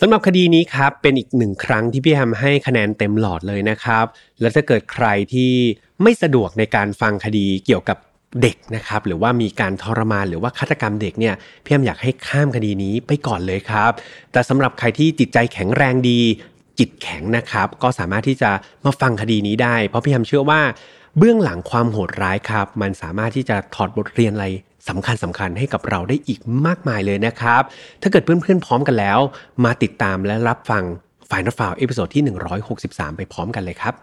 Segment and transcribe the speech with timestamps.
[0.00, 4.04] สำหรับคดีนี้ครับเป็นอีกหนึ่งครั้งที่พี่แฮมให้คะแนนเต็มหลอดเลยนะครับ
[4.40, 5.52] และถ้าเกิดใครที่
[6.02, 7.98] ไม่สะดวกในการฟังคดีเกี่ยวกับ
[8.42, 13.90] เด็กนะครับหรือว่ามีการทรมานหรือว่าฆาตกรรมเด็กเนี่ยพี่แฮมอยากให้ข้ามคดีนี้ไปก่อนเลยครับ
[14.32, 16.20] แต่สำหรับใครที่จิตใจแข็งแรงดี
[16.78, 18.50] จิตแข็งนะครับ ก็สามารถที่จะ
[18.84, 20.60] มาฟังคดีนี้ได้ เพราะพี่แฮมเชื่อว่า
[21.18, 24.46] เบื้องหลังความโหดร้ายครับ มันสามารถที่จะถอดบทเรียนอะไร
[24.88, 27.62] สำคัญสำคัญให้กับเราได้อีกมากมายเลยนะครับ
[28.02, 29.18] ถ้าเกิดเพื่อนๆพร้อมกันแล้ว
[29.64, 30.84] มาติดตามและรับฟัง
[31.30, 32.24] File Not Found episode ที่
[32.70, 33.94] 163 ไปพร้อมกันเลยครับ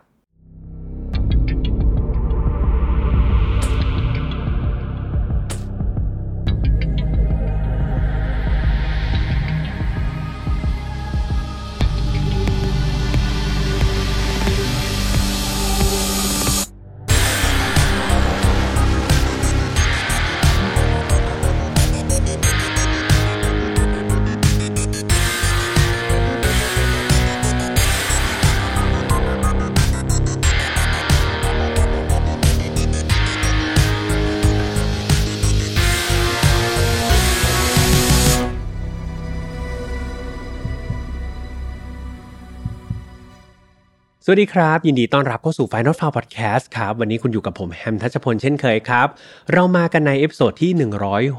[44.36, 49.08] สวัสดีครับ ยินดีต้อนรับเข้าสู่ File Not Found Podcast ครับ วันนี้คุณอยู่กับผมแฮมทัชพลเช่นเคยครับ
[49.53, 50.72] เรามากันใน episode ที่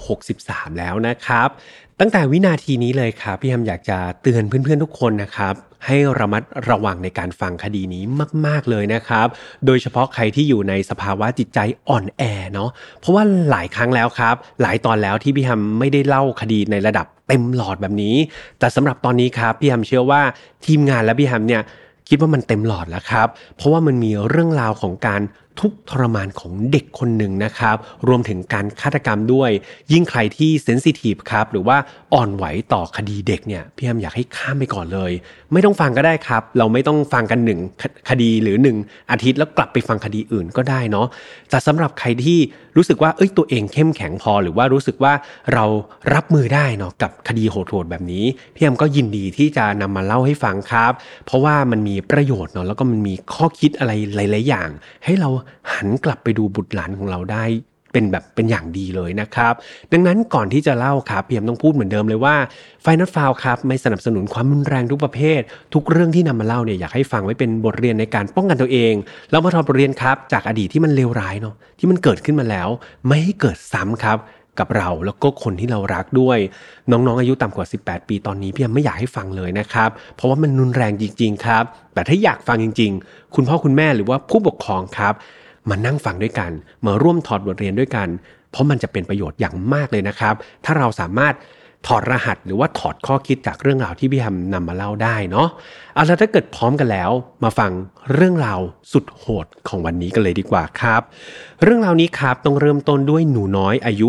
[0.01, 1.49] 163 แล้วนะครับ
[2.01, 5.55] ตั้งแต่วินาทีนี้เลยครับ พี่แฮมอยากจะเตือนเพื่อนๆทุกคนนะครับ
[5.87, 8.03] ให้ระมัดระวังในการฟังคดีนี้
[8.47, 9.27] มาก ๆ เลยนะครับ
[9.67, 11.59] โดยเฉพาะใครที่อยู่ในสภาวะจิตใจ
[11.89, 12.71] อ่อนแอเนาะ
[13.01, 18.17] เพราะว่าหลายครั้งแล้วครับ หลายตอนแล้วที่พี่แฮมไม่ได้เล่าคดีในระดับเต็มหลอดแบบนี้
[18.59, 20.23] แต่สำหรับตอนนี้ครับพี่แฮมเชื่อว่า
[20.67, 21.63] ทีมงานและพี่แฮมเนี่ย
[22.09, 25.21] คิดว่ามันเต็มหลอดแล้วครับ เพราะว่ามันมีเรื่องราวของการ
[25.61, 27.77] ทุกทรมานของเด็กคนหนึ่งนะครับ
[28.09, 29.51] รวมถึงการฆาตกรรมด้วย
[29.93, 31.77] ยิ่งใครที่เซนซิทีฟครับ หรือว่า
[32.15, 35.13] อ่อนไหวต่อคดีเด็กเนี่ยพี่แอมอยากให้ข้ามไปก่อนเลย
[35.53, 37.61] ไม่ต้องฟังก็ได้ครับ เราไม่ต้องฟังกันหนึ่ง
[38.11, 38.77] คดีหรือหนึ่ง
[39.11, 41.07] อาทิตย์แล้วกลับไปฟังคดีอื่นก็ได้เนาะ
[41.51, 42.39] แต่สำหรับใครที่
[42.77, 45.13] รู้สึกว่าเอ้ยตัวเองเข้มแข็งพอ หรือว่ารู้สึกว่า
[45.55, 45.65] เรา
[46.15, 48.25] รับมือได้เนาะกับคดีโหดๆแบบนี้
[48.55, 50.93] พี่แอมก็ยินดีที่จะนำมาเล่าให้ฟังครับ
[51.27, 54.69] เพราะว่ามันมีประโยชน์เนาะแล้วก็มันมีข้อคิดอะไรหลาย ๆ อย่าง
[55.05, 55.31] ให้เรา
[55.73, 57.45] หันกลับไปดูบุตรหลานของเราได้
[57.93, 59.55] เป็นแบบเป็นอย่างดีเลยนะครับ
[59.93, 62.37] ดังนั้นก่อนที่จะเล่าครับพี่แอมต้องพูดเหมือนเดิมเลยว่า
[62.83, 65.41] ไฟนัทฟาวครับไม่สนับสนุนความรุนแรงทุกประเภท
[65.75, 68.95] ทุกเรื่องที่นำมาเล่าเนี่ยอยากให้ฟังไว้เป็นบทเรียนในการป้องกันตัวเอง
[69.31, 72.69] แล้วมาถอดบทเรียนครับจากอดีตที่มันเลวร้ายเนาะที่มันเกิดขึ้นมาแล้ว
[73.09, 74.19] ไม่ให้เกิดซ้ำครับ
[74.59, 76.39] กับเราแล้วก็คนที่เรารักด้วย
[76.91, 85.15] น้องๆ อายุต่ำกว่า 18 ปีตอนนี้พี่แอมไม่อยากให้ฟังเลยนะครับ เพราะว่ามันรุนแรงจริง ๆ ครับ แต่ถ้าอยากฟังจริง ๆ คุณพ่อคุณแม่หรือว่าผู้ปกครองครับ
[85.71, 86.51] มานั่งฟังด้วยกัน
[86.87, 88.09] มาร่วมถอดบทเรียนด้วยกัน
[88.51, 90.35] เพราะมันจะเป็นประโยชน์อย่างมากเลยนะครับ
[90.65, 91.35] ถ้าเราสามารถ
[91.87, 95.49] ถอดรหัสหรือว่าถอดข้อคิดจากเรื่องราวที่พี่แฮมนำมาเล่าได้เนาะ
[95.95, 97.11] เอาละถ้าเกิดพร้อมกันแล้ว
[97.45, 97.71] มาฟัง
[98.15, 98.61] เรื่องราว
[98.93, 101.03] สุดโหดของวันนี้กันเลยดีกว่าครับ
[101.63, 104.09] เรื่องราวนี้ครับต้องเริ่มต้นด้วยหนูน้อยอายุ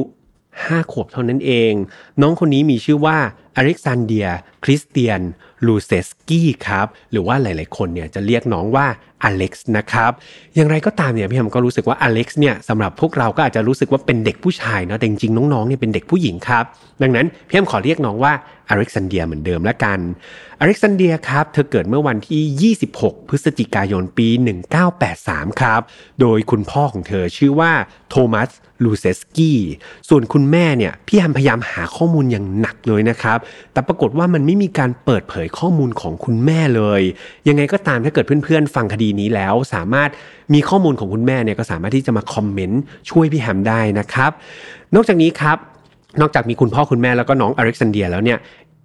[0.63, 1.73] 5 ขวบเท่านั้นเอง
[2.21, 3.17] น้องคนนี้มีชื่อว่า
[3.55, 4.27] อเล็กซานเดีย
[4.63, 5.21] คริสเตียน
[5.65, 8.87] ลูเซสกี้ครับ หรือว่าหลายๆ คนเนี่ยจะเรียกน้องว่า
[9.23, 10.11] อเล็กซ์นะครับ
[10.55, 16.63] อย่างไรก็ตามเนี่ยพี่แฮมก็รู้สึกว่าอเล็กซ์เนี่ยสำหรับพวกเราก็อาจจะรู้สึกว่าเป็นเด็กผู้ชายเนาะแต่จริงๆน้องๆเนี่ยเป็นเด็กผู้หญิงครับ
[17.01, 18.33] ดังนั้นพี่แฮมขอเรียกน้องว่า
[18.69, 19.99] อเล็กซานเดียเหมือนเดิมละกัน
[20.59, 24.27] อเล็กซานเดียครับเธอเกิดเมื่อวันที่ 26 พฤศจิกายนปี
[24.93, 25.81] 1983 ครับ
[26.21, 27.71] โดยคุณพ่อของเธอชื่อว่า
[28.09, 28.49] โทมัส
[28.83, 29.59] ลูเซสกี้
[30.09, 33.39] ส่วนคุณแม่เนี่ยพี่แฮมพยายามหาข้อมูลอย่างหนักเลยนะครับ
[33.73, 37.01] แต่ปรากฏว่ามันไม่มีการเปิดเผยข้อมูลของคุณแม่เลย
[37.47, 40.09] ยังไงก็ตามถ้าเกิดเพื่อนๆ ฟังคดีนี้แล้ว สามารถ
[40.53, 44.31] มีข้อมูลของคุณแม่เนี่ยก็สามารถที่จะมาคอมเมนต์ช่วยพี่แฮมได้นะครับ
[44.95, 45.57] นอกจากนี้ครับ
[46.21, 48.37] นอกจากมีคุณพ่อคุณแม่แล้วก็น้องอเล็กซานเดียแล้วเนี่ย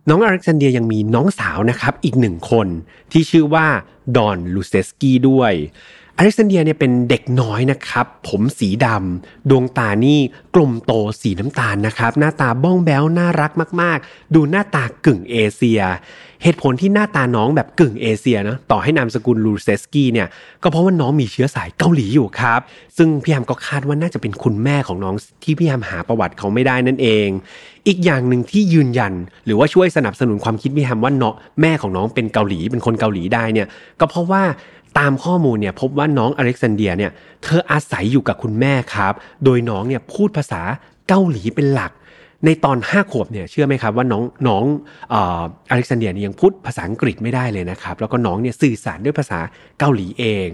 [0.08, 2.66] น้องอเล็กซานเดียยังมีน้องสาวนะครับอีกหนึ่งคน
[3.12, 3.66] ที่ชื่อว่า
[4.16, 5.52] ดอนลูเซสกี้ด้วย
[6.20, 10.20] อเล็กซานเดียเนี่ยเป็นเด็กน้อยนะครับ ผมสีดำดวงตานี่
[10.54, 15.80] กลมโตสีน้ำตาลนะครับ หน้าตาบ้องแบ้วน่ารักมาก ๆ ดูหน้าตากึ่งเอเชีย
[16.42, 20.28] เหตุผลที่หน้าตาน้องแบบกึ่งเอเชียนะต่อให้นามสกุลลูเซสกี้เนี่ย
[20.62, 22.60] ก็เพราะว่าน้องมีเชื้อสายเกาหลีอยู่ครับ
[22.96, 27.28] ซึ่งพี่แฮมก็คาดว่าน่าจะเป็นคุณแม่ของน้องที่พี่แฮมหาประวัติเขาไม่ได้นั่นเอง
[27.88, 29.12] อีกอย่างหนึ่งที่ยืนยัน
[29.46, 33.66] หรือว่าช่วยสนับสนุนความคิดพี่แฮมว่าเนาะแม่ของน้องเป็นเกาหลีเป็นคนเกาหลีได้เนี่ย
[34.00, 34.42] ก็เพราะว่า
[34.98, 37.10] ตามข้อมูลเนี่ยพบว่าน้องอเล็กซานเดียเนี่ย
[37.42, 39.12] เธออาศัยอยู่กับคุณแม่ครับ
[39.44, 40.62] โดยน้องเนี่ยพูดภาษา
[41.08, 41.92] เกาหลีเป็นหลัก
[42.46, 44.64] ในตอน5ขวบเนี่ยเชื่อไหมครับว่าน้องน้อง
[45.14, 45.16] อ
[45.76, 49.38] เล็กซานเดียยังพูดภาษาอังกฤษไม่ได้เลยนะครับ แล้วก็น้องเนี่ยสื่อสารด้วยภาษา
[49.78, 50.48] เกาหลีเอง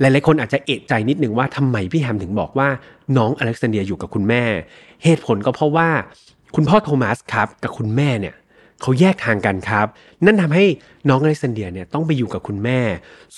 [0.00, 2.68] หลายๆคนอาจจะเอะใจนิดนึงว่าทำไมพี่แฮมถึงบอกว่า
[3.16, 4.42] น้องอเล็กซานเดียอยู่กับคุณแม่
[5.04, 5.88] เหตุผลก็เพราะว่า
[6.56, 8.34] คุณพ่อโทมัสครับกับคุณแม่เนี่ย
[8.80, 9.86] เขาแยกทางกันครับ
[10.24, 10.64] นั่นทำให้
[11.08, 12.80] น้องอเล็กซานเดียเนี่ยต้องไปอยู่กับคุณแม่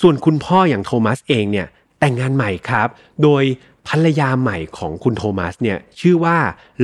[0.01, 1.67] ส่วนคุณพ่ออย่างโทมัสเองเนี่ย
[2.01, 2.89] แต่งงานใหม่ครับ
[3.23, 3.45] โดย
[3.89, 6.37] ภรรยาใหม่ของคุณโทมัสเนี่ยชื่อว่า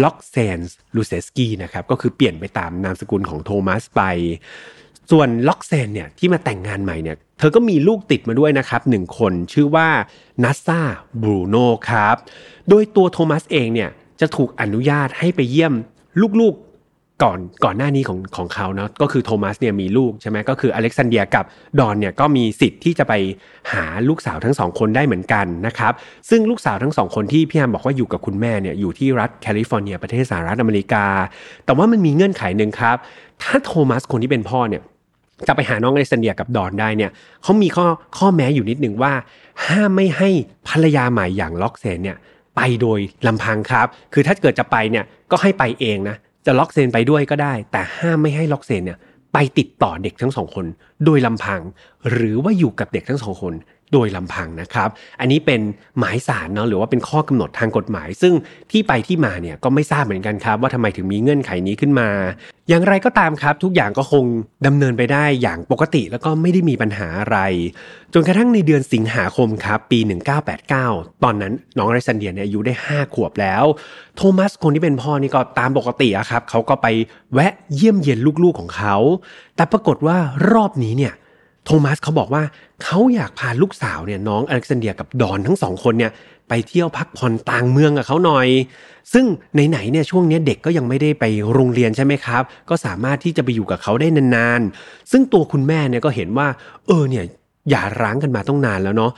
[0.02, 4.02] ล็อกเซนส์ลูเซสกี้นะครับก็คือเปลี่ยนไปตามนามสกุลของโทมัสไป
[5.10, 9.88] ส่วนล็อกเซนเนี่ยที่มาแต่งงานใหม่เนี่ยเธอก็มีลูกติดมาด้วยนะครับหนึ่งคนชื่อว่า
[10.44, 10.80] นัสซา
[11.22, 11.56] บรูโน
[11.90, 12.16] ครับ
[12.68, 13.90] โดยตัวโทมัสเองเนี่ย
[14.20, 15.72] จะถูกอนุญาตให้ไปเยี่ยม
[16.40, 16.67] ลูกๆ
[17.22, 21.44] ก่อนก่อนหน้านี้ของของเขาเนาะก็คือโทมัสเนี่ยมีลูกใช่ไหมก็คืออเล็กซานเดียกับ
[21.78, 23.12] ดอนเนี่ยก็มีสิทธิ์ที่จะไป
[23.72, 25.92] หาลูกสาวทั้งสองคนได้เหมือนกันนะครับ
[26.30, 31.04] ซึ่งลูกสาวทั้งสองคนที่พี่แฮมบอกว่าอยู่กับคุณแม่เนี่ยอยู่ที่รัฐแคลิฟอร์เนียประเทศสหรัฐอเมริกา
[31.64, 32.96] แต่ว่ามันมีเงื่อนไขหนึ่งครับ
[33.42, 34.82] ถ้าโทมัสคนที่เป็นพ่อเนี่ย
[35.48, 37.10] จะไปหาน้องอเล็กซานเดียกับดอนได้เนี่ย
[37.42, 37.86] เขามีข้อ
[38.18, 39.12] ข้อแม้อยู่นิดนึงว่า
[39.66, 40.28] ห้ามไม่ให้
[40.68, 42.16] ภรรยาใหม่อย่างล็อกเซนเนี่ย
[42.56, 48.98] ไปโดยลำพังครับ คือถ้าเกิดจะไปเนี่ยก็ให้ไปเองนะ จะล็อกเซนไปด้วยก็ได้ แต่ห้ามไม่ให้ล็อกเซนเนี่ย
[49.32, 50.66] ไปติดต่อเด็กทั้งสองคน
[51.04, 51.60] โดยลำพัง
[52.10, 53.54] หรือว่าอยู่กับเด็กทั้งสองคน
[53.92, 54.88] โดยลำพังนะครับ
[55.20, 55.60] อันนี้เป็น
[55.98, 58.34] หมายสารเนาะหรือว่าเป็นข้อกำหนดทางกฎหมาย ซึ่ง
[58.70, 62.08] ที่ไปที่มาเนี่ยก็ไม่ทราบเหมือนกันครับ ว่าทำไมถึงมีเงื่อนไขนี้ขึ้นมา
[62.68, 64.24] อย่างไรก็ตามครับ ทุกอย่างก็คง
[64.66, 67.38] ดำเนินไปได้อย่างปกติแล้วก็ไม่ได้มีปัญหาอะไร
[68.14, 69.98] จนกระทั่งในเดือนสิงหาคมครับปี
[70.60, 73.64] 1989 ตอนนั้นน้องไรซันเดียเนี่ยอายุได้ 5 ขวบแล้ว
[74.16, 76.86] โทมัสคนที่เป็นพ่อนี่ก็ตามปกติอะครับเขาก็ไป
[77.32, 78.96] แวะเยี่ยมเยียนลูกๆของเขา
[79.56, 80.16] แต่ปรากฏว่า
[80.52, 81.14] รอบนี้เนี่ย
[81.64, 82.42] โทมัสเขาบอกว่า
[82.82, 86.12] เขาอยากพาลูกสาวเนี่ยน้องอเล็กซานเดียกับดอนทั้งสองคนเนี่ย
[86.48, 88.48] ไปเที่ยวพักผ่อนต่างเมืองกับเขาหน่อย
[89.12, 89.24] ซึ่ง
[89.68, 96.48] ไหนๆเนี่ยช่วงนี้เด็กก็ยังไม่ได้ไปโรงเรียนใช่ไหมครับ ก็สามารถที่จะไปอยู่กับเขาได้นานๆ ซึ่งตัวคุณแม่เนี่ยก็เห็นว่า
[96.86, 97.24] เออเนี่ย
[97.70, 99.12] อย่าร้างกันมาต้องนานแล้วเนาะ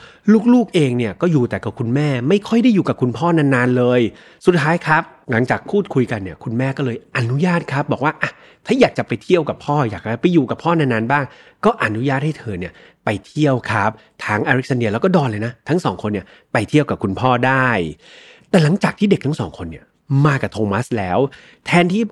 [0.53, 4.01] ลูกๆเองเนี่ยก็อยู่แต่กับคุณแม่ไม่ค่อยได้อยู่กับคุณพ่อนานๆเลย
[4.45, 8.31] สุดท้ายครับ หลังจากพูดคุยกันเนี่ยคุณแม่ก็เลยอนุญาตครับ บอกว่าอะ
[8.65, 11.23] ถ้าอยากจะไปเที่ยวกับพ่ออยากไปอยู่กับพ่อนานๆบ้าง
[11.65, 12.73] ก็อนุญาตให้เธอเนี่ย
[13.05, 13.89] ไปเที่ยวครับ
[14.25, 17.67] ทั้งอเล็กซานเดียแล้วก็ดอนเลยนะ ทั้งสองคนเนี่ยไปเที่ยวกับคุณพ่อได้
[18.49, 19.85] แต่หลังจากที่เด็กทั้งสองคนเนี่ย
[20.25, 21.19] มากับโทมัสแล้ว
[21.65, 22.03] แทนที่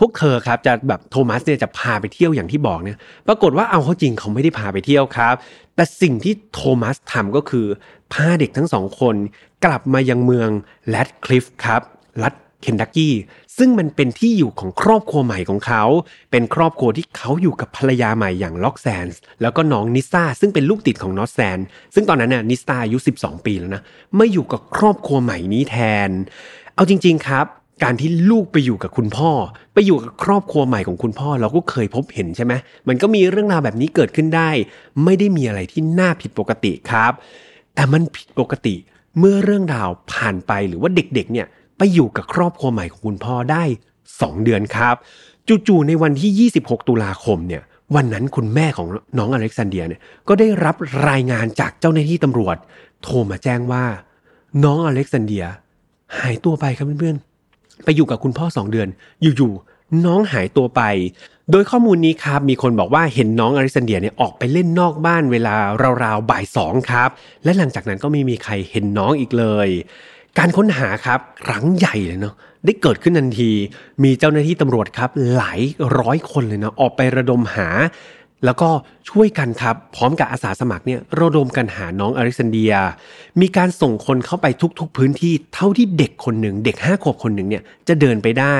[0.00, 2.98] พวกเธอครับจะแบบโทมัสเนี่ยจะพาไปเที่ยวอย่างที่บอกเนี่ย
[3.28, 5.34] ปรากฏว่าเอาเขาจริงเขาไม่ได้พาไปเที่ยวครับ
[5.76, 7.66] แต่สิ่งที่โทมัสทำก็คือ
[8.12, 9.16] พาเด็กทั้งสองคน
[9.64, 10.50] กลับมายังเมือง
[10.88, 11.82] แรดคลิฟครับ
[12.22, 13.14] รัฐเคนทักกี้
[13.58, 15.82] ซึ่งมันเป็นที่อยู่ของครอบครัวใหม่ของเขา
[16.30, 21.58] เป็นครอบครัวที่เขาอยู่กับภรรยาใหม่อย่างล็อกแซนส์แล้วก็น้องนิซ่าซึ่งเป็นลูกติดของนอตแซน
[21.94, 23.82] ซึ่งตอนนั้นน่ะนิซ่าอายุ 12 ปีแล้วนะ
[24.16, 25.76] ไม่อยู่กับครอบครัวใหม่นี้แท
[26.08, 26.10] น
[26.74, 27.46] เอาจริง ๆ ครับ
[27.82, 29.30] การที่ลูกไปอยู่กับคุณพ่อ
[29.74, 32.52] ไปอยู่กับครอบครัวใหม่ของคุณพ่อเราก็เคยพบเห็นใช่ไหม
[32.88, 34.50] มันก็มีเรื่องราวแบบนี้เกิดขึ้นได้
[35.04, 37.12] ไม่ได้มีอะไรที่น่าผิดปกติครับ
[37.74, 38.74] แต่มันผิดปกติ
[39.18, 41.46] เมื่อเรื่องราวผ่านไปหรือว่าเด็กๆเนี่ย
[41.78, 43.64] ไปอยู่กับครอบครัวใหม่ของคุณพ่อได้
[44.08, 44.94] 2 เดือนครับ
[45.48, 47.62] จู่ๆในวันที่ 26 ตุลาคมเนี่ย
[47.94, 50.76] วันนั้นคุณแม่ของน้องอเล็กซานเดียเนี่ยก็ได้รับ
[51.08, 52.56] รายงานจากเจ้าหน้าที่ตำรวจ
[53.02, 53.84] โทรมาแจ้งว่า
[54.64, 55.46] น้องอเล็กซานเดีย
[56.18, 57.31] หายตัวไปครับเพื่อนๆ
[57.84, 58.88] ไปอยู่กับคุณพ่อ2เดือน
[59.22, 60.82] อยู่ๆน้องหายตัวไป
[61.50, 65.54] โดยข้อมูลนี้ครับมีคนบอกว่าเห็นน้องอเล็กซานเดียเนี่ยออกไปเล่นนอกบ้านเวลา
[66.04, 67.08] ราวๆบ่ายสองครับ
[67.44, 69.68] และหลังจากนั้นก็ไม่มีใครเห็นน้องอีกเลย
[70.38, 72.34] การค้นหาครับครั้งใหญ่เลยเนาะ
[72.64, 73.50] ได้เกิดขึ้นทันที
[74.04, 75.60] มีเจ้าหน้าที่ตำรวจครับหลาย
[75.98, 77.68] ร้อยคนเลยนะออกไประดมหา
[78.44, 78.70] แล้วก็
[79.10, 82.74] ช่วยกันครับ พร้อมกับอาสาสมัครเนี่ยระดมกันหาน้องอเล็กซานเดีย
[83.40, 84.46] มีการส่งคนเข้าไป
[84.78, 88.56] ทุกๆพื้นที่เท่าที่เด็กคนหนึ่งเด็กห้าขวบคนหนึ่งเนี่ยจะเดินไปได้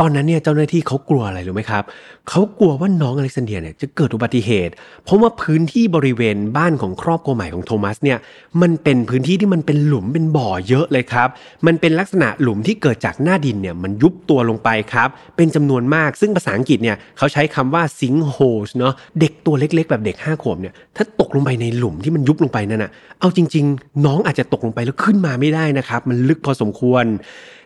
[0.00, 1.84] ตอนนั้นเนี่ยเจ้าหน้าที่เขากลัวอะไรรู้ไหมครับ
[2.28, 4.72] เขากลัวว่าน้องอเล็กซานเดียเนี่ยจะเกิดอุบัติเหตุ
[5.04, 8.18] เพราะว่าพื้นที่บริเวณบ้านของครอบครัวใหม่ของโทมัสเนี่ย
[8.62, 11.28] มันเป็นพื้นที่ที่มันเป็นหลุมเป็นบ่อเยอะเลยครับ
[11.66, 22.90] มันเป็นลักษณะหลุมที่เกิดจากหน้าดินเนี่ยมันยุบตัวลงไปครับ เป็นจำนวนมากซึ่งภาษาอังกฤษเนี่ยเขาใช้คำว่า sink holes เนาะเด็กตัวเล็กๆ แบบเด็กห้าขวบเนี่ยถ้าตกลงไปในหลุมที่มันยุบลงไปนั่นนะ
[23.20, 27.04] เอาจริง ๆ น้องอาจจะตกลงไปแล้วขึ้นมาไม่ได้นะครับมันลึกพอสมควร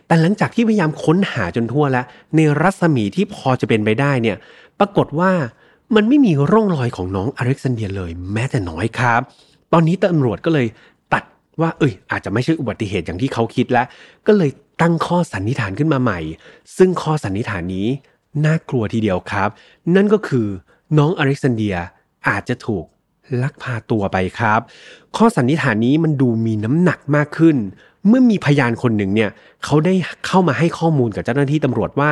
[0.07, 4.37] แต่หลังจากที่พยายามค้นหาจนทั่วแล้ว ในรัศมีที่พอจะเป็นไปได้เนี่ย
[4.79, 5.31] ปรากฏว่า
[5.95, 9.21] มันไม่มีร่องรอยของน้องอเล็กซานเดียเลย แม้แต่น้อยครับ
[9.73, 10.67] ตอนนี้ตำรวจก็เลย
[11.13, 11.23] ตัด
[11.61, 13.85] ว่า เอ้ย อาจจะไม่ใช่อุบัติเหตุอย่างที่เขาคิดแล้ว
[14.27, 16.19] ก็เลยตั้งข้อสันนิษฐานขึ้นมาใหม่
[16.77, 17.87] ซึ่งข้อสันนิษฐานนี้
[18.45, 19.49] น่ากลัวทีเดียวครับ
[19.95, 20.47] นั่นก็คือ
[20.97, 21.75] น้องอเล็กซานเดีย
[22.27, 22.85] อาจจะถูก
[23.43, 24.59] ลักพาตัวไปครับ
[25.17, 27.57] ข้อสันนิษฐานนี้มันดูมีน้ำหนักมากขึ้น
[28.07, 29.29] เมื่อมีพยานคนหนึ่งเนี่ย
[29.65, 29.93] เขาได้
[30.27, 32.11] เข้ามาให้ข้อมูลกับเจ้าหน้าที่ตำรวจว่า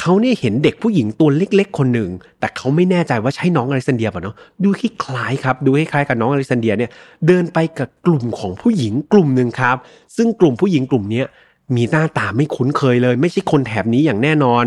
[0.00, 2.10] เขาเนี่ยเห็นเด็กผู้หญิงตัวเล็ก ๆ คนหนึ่ง
[2.40, 6.90] แต่เขาไม่แน่ใจว่าใช่น้องอเล็กซานเดียป่ะเนาะดูคล้ายครับดูคล้ายกับน้องอเล็กซานเดียเนี่ย
[7.26, 9.76] เดินไปกับกลุ่มของผู้หญิงกลุ่มหนึ่งครับ
[10.16, 11.22] ซึ่งกลุ่มผู้หญิงกลุ่มนี้
[11.76, 14.64] มีหน้าตาไม่คุ้นเคยเลย ไม่ใช่คนแถบนี้อย่างแน่นอน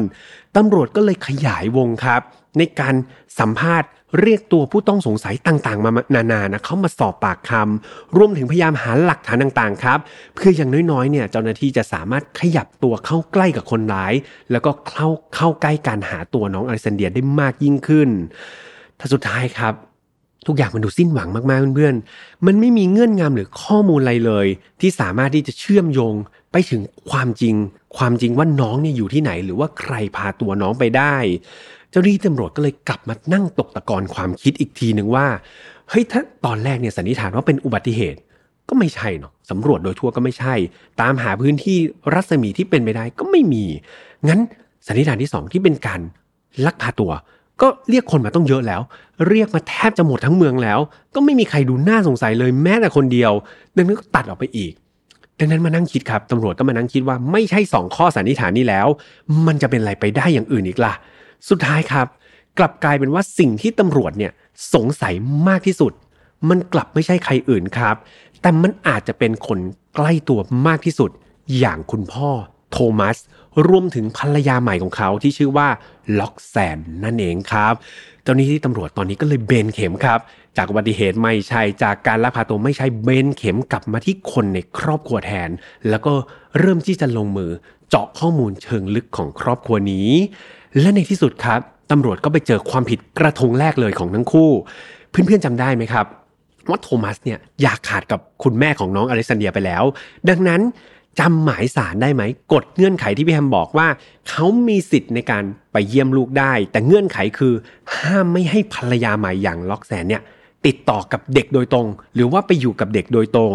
[0.56, 2.22] ตำรวจก็เลยขยายวงครับ
[2.58, 2.96] ในการ
[3.40, 3.90] สัมภาษณ์
[4.22, 10.00] เรียกตัวผู้ต้องสงสัยต่างๆ มานานๆนะเขามาสอบปากคำรวมถึงพยายามหาหลักฐานต่างๆครับ
[10.34, 14.14] เพื่ออย่างน้อยๆเนี่ยเจ้าหน้าที่จะสามารถขยับตัวเข้าใกล้กับคนร้าย
[14.52, 18.10] แล้วก็เข้าเข้าใกล้การหาตัวน้องอเล็กซานเดียได้มากยิ่งขึ้น
[19.00, 19.74] ถ้าสุดท้ายครับ
[20.48, 24.48] ทุกอย่างมันดูสิ้นหวังมากๆเพื่อนๆมันไม่มีเงื่อนงำหรือข้อมูลอะไรเลย
[24.82, 26.16] ที่สามารถที่จะเชื่อมโยง
[26.58, 27.56] ไปถึงความจริง
[27.98, 31.16] ความจริงว่าน้องเนี่ยอยู่ที่ไหน หรือว่าใครพาตัวน้องไปได้
[31.90, 35.26] เจ้าหน้าที่ตำรวจก็เลยกลับมานั่งตกตะกอนความคิดอีกทีหนึ่งว่า
[35.90, 38.20] เฮ้ยถ้าตอนแรกเนี่ยสันนิษฐานว่าเป็นอุบัติเหตุ
[38.70, 40.56] ก็ไม่ใช่เนาะสำรวจโดยทั่วก็ไม่ใช่
[41.02, 41.78] ตามหาพื้นที่
[42.14, 43.66] รัศมีที่เป็นไปได้ก็ไม่มี
[44.28, 44.40] งั้น
[44.88, 46.02] สันนิษฐานที่ 2 ที่เป็นการ
[46.66, 47.12] ลักพาตัว
[47.62, 48.82] ก็เรียกคนมาต้องเยอะแล้ว
[49.28, 50.80] เรียกมาแทบจะหมดทั้งเมืองแล้ว
[51.16, 53.32] ก็ไม่มีใครดูน่าสงสัยเลยแม้แต่คนเดียว
[53.76, 54.74] ดังนั้นก็ตัดออกไปอีก
[55.40, 58.88] ดังนั้นมานั่งคิดครับตำรวจก็มานั่งคิดว่าไม่ใช่สองข้อสันนิษฐานนี้แล้ว
[59.46, 60.94] มันจะเป็นอะไรไปได้อย่างอื่นอีกล่ะ
[61.50, 62.08] สุดท้ายครับ
[62.58, 64.32] กลับกลายเป็นว่าสิ่งที่ตำรวจเนี่ย
[64.74, 65.14] สงสัย
[65.48, 65.94] มากที่สุด
[66.50, 67.96] มันกลับไม่ใช่ใครอื่นครับ
[68.42, 69.60] แต่มันอาจจะเป็นคน
[69.96, 71.12] ใกล้ตัวมากที่สุด
[71.60, 72.30] อย่างคุณพ่อ
[72.72, 73.18] โทมัส
[73.68, 75.68] รวมถึงภรรยาใหม่ของเขาที่ชื่อว่า
[76.20, 77.74] ล็อกแซนนั่นเองครับ
[78.24, 80.20] เจ้าหน้าที่ตำรวจตอนนี้ก็เลยเบนเข็มครับ
[80.58, 85.50] จากอุบัติเหตุไม่ใช่จากการลักพาตัวไม่ใช่เบนเข็มกลับมาที่คนในครอบครัวแทน
[85.90, 86.14] แล้วก็
[86.60, 87.52] เริ่มที่จะลงมือ
[87.90, 90.10] เจาะข้อมูลเชิงลึกของครอบครัวนี้
[90.80, 91.60] และในที่สุดครับ
[91.92, 94.52] ตำรวจก็ไปเจอความผิดกระทงแรกเลยของทั้งคู่
[95.10, 96.06] เพื่อนๆจำได้ไหมครับ
[96.70, 99.84] ว่าโทมัสเนี่ยอยากขาดกับคุณแม่ของน้องอเล็กซานเดียไปแล้ว
[100.30, 100.62] ดังนั้น
[101.20, 102.24] จำหมายสารได้ไหม
[102.54, 103.88] กฎเงื่อนไขที่พี่แฮมบอกว่า
[104.30, 107.54] เขามีสิทธิ์ในการไปเยี่ยมลูกได้ แต่เงื่อนไขคือ
[107.98, 110.24] ห้ามไม่ให้ภรรยาใหม่อย่างล็อกแซนเนี่ย
[110.68, 113.54] ติดต่อกับเด็กโดยตรง หรือว่าไปอยู่กับเด็กโดยตรง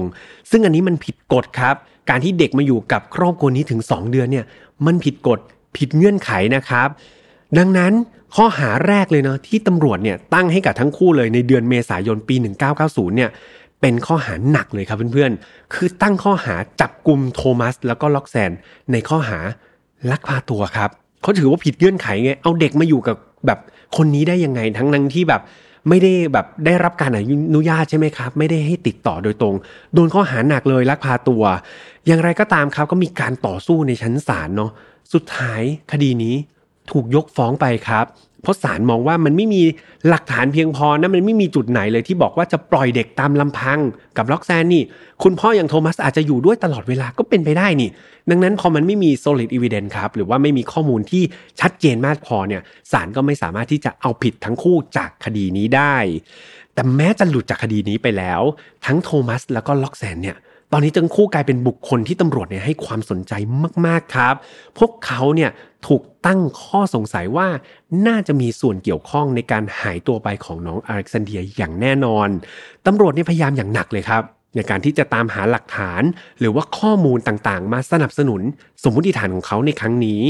[0.50, 1.74] ซึ่งอันนี้มันผิดกฎครับ
[2.10, 4.44] การที่เด็กมาอยู่กับครอบครัวนี้ถึง 2 เดือนเนี่ย
[4.86, 5.38] มันผิดกฎ
[5.76, 6.88] ผิดเงื่อนไขนะครับ
[7.58, 7.92] ดังนั้น
[8.36, 12.34] ข้อหาแรกเลยเนาะที่ตำรวจเนี่ยตั้งให้กับทั้งคู่เลยในเดือนเมษายนปี
[12.76, 13.30] 1990 เนี่ย
[13.80, 18.50] เป็นข้อหาหนักเลยครับเพื่อนๆ คือตั้งข้อหาจับกลุ่มโทมัสแล้วก็ล็อกแซน
[18.92, 19.38] ในข้อหา
[20.10, 20.90] ลักพาตัวครับ
[21.22, 23.16] เขาถือว่าผิดเงื่อนไขไง เอาเด็กมาอยู่กับ
[23.46, 23.58] แบบ
[23.96, 25.42] คนนี้ได้ยังไงทั้งนั้นที่แบบ
[25.88, 27.18] ไม่ได้แบบได้รับการอ
[27.54, 29.54] นุญาตใช่ไหมครับ ไม่ได้ให้ติดต่อโดยตรง
[29.94, 31.42] โดนข้อหาหนักเลยลักพาตัว
[32.06, 34.70] อย่างไรก็ตามครับก็มีการต่อสู้ในชั้นศาลเนาะ
[35.12, 35.60] สุดท้าย
[35.92, 36.34] คดีนี้
[36.90, 38.06] ถูกยกฟ้องไปครับ
[38.42, 39.62] เพราะศาลมองว่ามันไม่มี
[40.08, 43.78] หลักฐานเพียงพอนะมันไม่มีจุดไหนเลยที่บอกว่าจะปล่อยเด็กตามลำพัง
[44.16, 44.82] กับล็อกแซนนี่
[45.22, 47.90] คุณพ่ออย่างโทมัสอาจจะอยู่ด้วยตลอดเวลาก็เป็นไปได้นี่
[48.30, 51.22] ดังนั้นพอมันไม่มี solid evidence ครับ หรือว่าไม่มีข้อมูลที่
[51.60, 55.96] ชัดเจนมากพอเนี่ยศาลก็ไม่สามารถที่จะเอาผิดทั้งคู่จากคดีนี้ได้
[56.74, 58.42] แต่แม้จะหลุดจากคดีนี้ไปแล้ว
[58.86, 60.36] ทั้งโทมัสแล้วก็ล็อกแซนเนี่ย
[60.72, 63.32] ตอนนี้จังคู่กลายเป็นบุคคลที่ตำรวจเนี่ยให้ความสนใจ
[63.86, 64.34] มากๆครับ
[64.78, 65.50] พวกเขาเนี่ย
[65.86, 67.48] ถูกตั้งข้อสงสัยว่า
[68.06, 72.28] น่าจะมีส่วนเกี่ยวข้องในการหายตัวไปของน้องอเล็กซานเดียอย่างแน่นอน
[72.86, 74.22] ตำรวจเนี่ยพยายามอย่างหนักเลยครับ
[74.56, 76.02] ในการที่จะตามหาหลักฐาน
[76.40, 78.40] หรือว่าข้อมูลต่างๆ มาสนับสนุน
[78.82, 80.22] สมมติฐานของเขาในครั้งนี้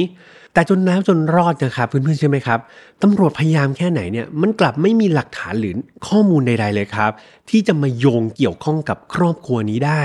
[0.54, 2.61] แต่จนแล้วจนรอดนะครับเพื่อนๆใช่ไหมครับ
[3.02, 5.75] ตำรวจพยายามแค่ไหนเนี่ยมันกลับไม่มีหลักฐานหรือ
[6.08, 7.11] ข้อมูลใด ๆเลยครับ
[7.50, 10.02] ที่จะมาโยงเกี่ยวข้องกับครอบครัวนี้ได้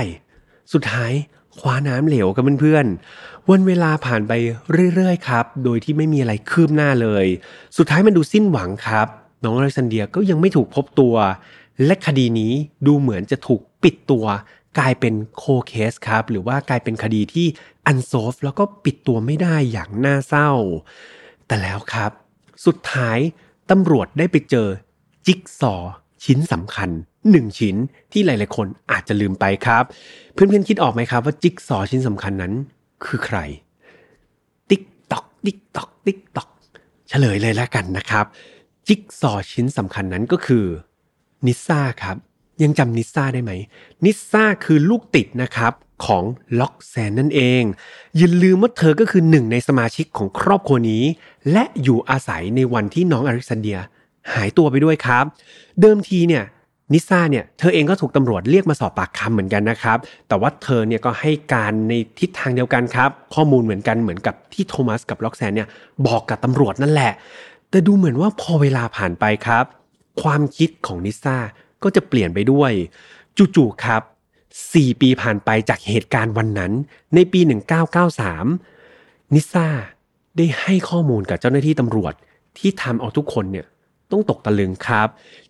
[0.73, 1.11] สุดท้าย
[1.57, 4.33] คว้าน้ำเหลวกับเพื่อนๆ วันเวลาผ่านไป
[4.95, 7.25] เรื่อยๆครับ โดยที่ไม่มีอะไรคืบหน้าเลย
[7.77, 9.07] สุดท้ายมันดูสิ้นหวังครับ
[9.43, 11.15] น้องอเล็กซานเดียก็ยังไม่ถูกพบตัว
[11.85, 12.53] และคดีนี้
[12.87, 14.25] ดูเหมือนจะถูกปิดตัว
[14.79, 17.47] กลายเป็น cold case ครับ หรือว่ากลายเป็นคดีที่
[17.85, 20.51] unsolved แล้วก็ปิดตัวไม่ได้อย่างน่าเศร้า
[21.47, 22.11] แต่แล้วครับ
[22.65, 23.17] สุดท้าย
[23.69, 24.67] ตำรวจได้ไปเจอ
[25.25, 25.75] จิ๊กซอ
[26.23, 26.89] ชิ้นสำคัญ
[27.31, 27.75] หนึ่งชิ้น
[28.11, 29.83] ที่หลาย ๆ คนอาจจะลืมไปครับ
[30.33, 32.53] เพื่อน ๆ คิดออกไหมครับว่าจิ๊กซอชิ้นสำคัญนั้น
[33.05, 33.37] คือใคร
[34.69, 36.49] tick tock tick tock tick tock
[37.09, 38.25] เฉลยเลยแล้วกันนะครับ
[38.87, 40.65] จิ๊กซอชิ้นสำคัญนั้นก็คือ
[41.45, 42.17] นิซ่าครับ
[42.63, 43.51] ยังจำนิซ่าได้ไหม
[44.05, 45.73] นิซ่าคือลูกติดนะครับ
[46.05, 46.23] ของ
[46.59, 47.63] ล็อกแซนนั่นเอง
[48.17, 51.03] อย่าลืมว่าเธอก็คือหนึ่งในสมาชิกของครอบครัวนี้
[51.51, 53.79] และอยู่อาศัยในวันที่น้องอเล็กซานเดีย
[54.33, 55.25] หายตัวไปด้วยครับ
[55.81, 56.43] เดิมทีเนี่ย
[56.93, 65.67] นิซ่าเนี่ยเธอเองก็ถูกตำรวจเรียกมาสอบปากคำเหมือนกันนะครับ แต่ว่าเธอเนี่ยก็ให้การในทิศทางเดียวกันครับ ข้อมูลเหมือนกันเหมือนกับที่โทมัสกับล็อกแซนเนี่ย
[66.07, 67.11] บอกกับตำรวจนั่นแหละ
[67.69, 69.65] แต่ดูเหมือนว่าพอเวลาผ่านไปครับ
[70.21, 71.37] ความคิดของนิซ่า
[71.83, 72.71] ก็จะเปลี่ยนไปด้วย
[73.55, 74.01] จู่ๆครับ
[74.51, 76.71] 4 ปีผ่านไปจากเหตุการณ์วันนั้น
[77.15, 77.39] ในปี
[78.57, 79.67] 1993 นิซ่า
[80.37, 82.13] ได้ให้ข้อมูลกับเจ้าหน้าที่ตำรวจ
[82.57, 83.65] ที่ทำเอาทุกคนเนี่ย
[84.11, 85.07] ต้องตกตะลึงครับ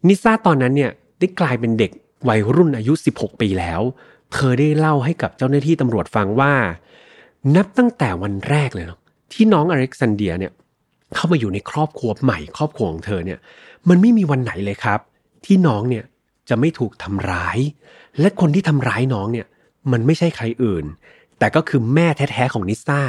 [0.08, 1.92] นิซ่าตอนนั้นเนี่ย ได้กลายเป็นเด็ก
[2.30, 3.82] วัยรุ่นอายุ 16 ปีแล้ว
[4.34, 6.54] เธอได้เล่าให้กับเจ้าหน้าที่ตำรวจฟังว่า
[7.56, 9.00] นับตั้งแต่วันแรกเลยเนาะ
[9.34, 10.52] ที่น้องอเล็กซานเดียเนี่ย
[11.16, 13.40] เข้ามาอยู่ในครอบครัวใหม่ครอบครัวของเธอเนี่ย
[13.90, 15.00] มันไม่มีวันไหนเลยครับ
[15.46, 16.04] ที่น้องเนี่ย
[16.50, 17.58] จะไม่ถูกทำร้าย
[18.20, 19.48] และคนที่ทำร้ายน้องเนี่ย
[19.92, 20.86] มันไม่ใช่ใครอื่น
[21.40, 23.02] แต่ก็คือแม่แท้ๆของนิซ่า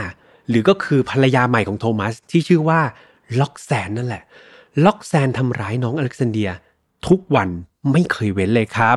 [0.49, 2.81] หรือก็คือภรรยาใหม่ของโทมัสที่ชื่อว่า
[3.41, 4.23] ล็อกแซนนั่นแหละ
[4.85, 6.51] ล็อกแซนทำร้ายน้องอเล็กซานเดีย
[7.09, 7.49] ทุกวัน
[7.93, 8.97] ไม่เคยเว้นเลยครับ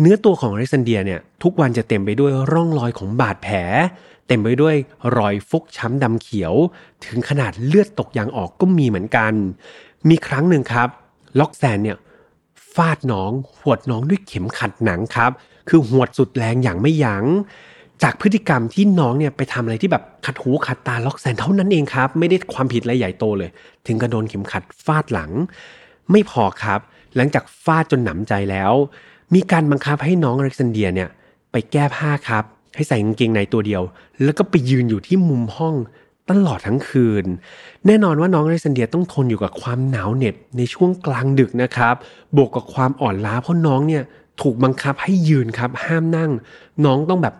[0.00, 3.56] เนื้อตัวของอเล็กซานเดียเนี่ยทุกวันจะเต็มไปด้วยร่องรอยของบาดแผล
[4.28, 4.74] เต็มไปด้วย
[5.16, 6.54] รอยฟกช้ำดำเขียว
[7.04, 9.32] ถึงขนาดเลือดตกยางออกก็มีเหมือนกัน
[10.08, 10.88] มีครั้งหนึ่งครับ
[11.38, 11.96] ล็อกแซนเนี่ย
[12.74, 13.30] ฟาดน้อง
[13.60, 15.30] หวดน้องด้วยเข็มขัดหนังครับ
[15.68, 17.24] คือหวดสุดแรงอย่างไม่ยัง้ง
[18.02, 23.50] จากพฤติกรรมที่น้องเนี่ยไปทำอะไรที่แบบขัดหูขัดตาล็อกแซนเท่านั้นเองครับ ไม่ได้ความผิดอะไรใหญ่โตเลย
[23.86, 25.30] ถึงกระโดนเข็มขัดฟาดหลัง
[26.10, 26.80] ไม่พอครับ
[27.16, 28.72] หลังจากฟาดจนหนำใจแล้ว
[29.34, 31.08] มีการบังคับให้น้องอเล็กซานเดียเนี่ย
[31.52, 33.82] ไปแก้ผ้าครับ ให้ใส่กางเกงในตัวเดียว
[34.22, 35.74] แล้วก็ไปยืนอยู่ที่มุมห้อง
[36.30, 37.24] ตลอดทั้งคืน
[37.86, 41.94] แน่นอนว่าน้องอเล็กซานเดียต้องทนอยู่กับความหนาวเหน็บในช่วงกลางดึกนะครับ
[42.36, 44.02] บวกกับความอ่อนล้าเพราะน้องเนี่ย
[44.42, 46.30] ถูกบังคับให้ยืนครับห้ามนั่ง
[46.84, 47.34] น้องต้องแบบ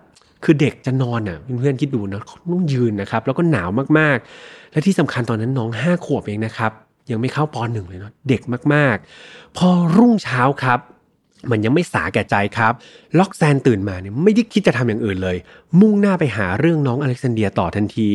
[0.45, 2.21] คือเด็กจะนอนอะเพื่อนๆคิดดูนะ
[2.53, 6.73] ต้องยืนนะครับ แล้วก็หนาวมากๆ และที่สำคัญตอนนั้นน้องห้าขวบเองนะครับ
[7.11, 8.43] ยังไม่เข้าปหนึ่งเลยเนาะเด็ก
[8.75, 10.81] มากๆ พอรุ่งเช้าครับ
[11.51, 12.73] มันยังไม่สาแก่ใจครับ
[13.19, 15.37] ล็อกแซนตื่นมาเนี่ยไม่ได้คิดจะทำอย่างอื่นเลย
[15.81, 18.11] มุ่งหน้าไปหาเรื่องน้องอเล็กซานเดียต่อทันที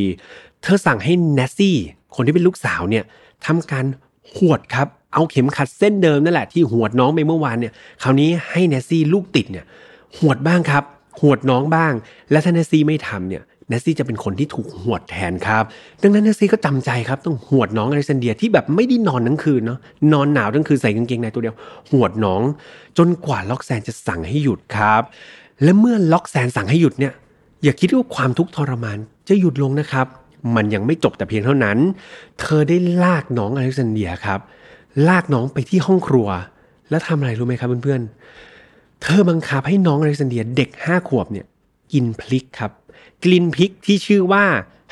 [0.62, 1.78] เธอสั่งให้เนสซี่
[2.16, 3.04] คนที่เป็นลูกสาวเนี่ย
[3.46, 3.86] ทำการ
[4.36, 7.74] หวดครับ เอาเข็มขัดเส้นเดิมนั่นแหละที่หวดน้องไปเมื่อวานเนี่ย
[8.04, 9.66] คราวนี้ให้เนสซี่ลูกติดเนี่ย
[10.18, 10.84] หวดบ้างครับ
[11.22, 11.94] หวดน้องบ้าง
[12.32, 15.64] และถ้าเนสซี่ไม่ทำเนี่ย เนสซี่จะเป็นคนที่ถูกหวดแทนครับ
[16.02, 19.80] ดังนั้นเนสซี่ก็จำใจครับต้องหวดน้องอเล็กซานเดียที่แบบไม่ได้นอนทั้งคืนเนาะ
[20.14, 21.56] นอนหนาวทั้งคืนใส่กางเกงในตัวเดียว
[21.92, 22.42] หวดน้อง
[22.98, 25.02] จนกว่าล็อกแซนจะสั่งให้หยุดครับ
[25.64, 27.14] และเมื่อล็อกแซนสั่งให้หยุดเนี่ย
[27.64, 28.98] อย่าคิดว่าความทุกข์ทรมาน
[29.30, 30.08] จะหยุดลงนะครับ
[30.56, 31.78] มันยังไม่จบแต่เพียงเท่านั้น
[32.40, 34.40] เธอได้ลากน้องอเล็กซานเดียครับ
[35.08, 36.28] ลากน้องไปที่ห้องครัว
[36.90, 41.46] แล้วทำอะไรรู้ไหมครับเพื่อนๆเธอบังคับให้น้องอเล็กซานเดียเด็กห้าขวบเนี่ย
[41.94, 42.72] กินพริกครับ
[43.24, 44.44] กลิ่นพริกที่ชื่อว่า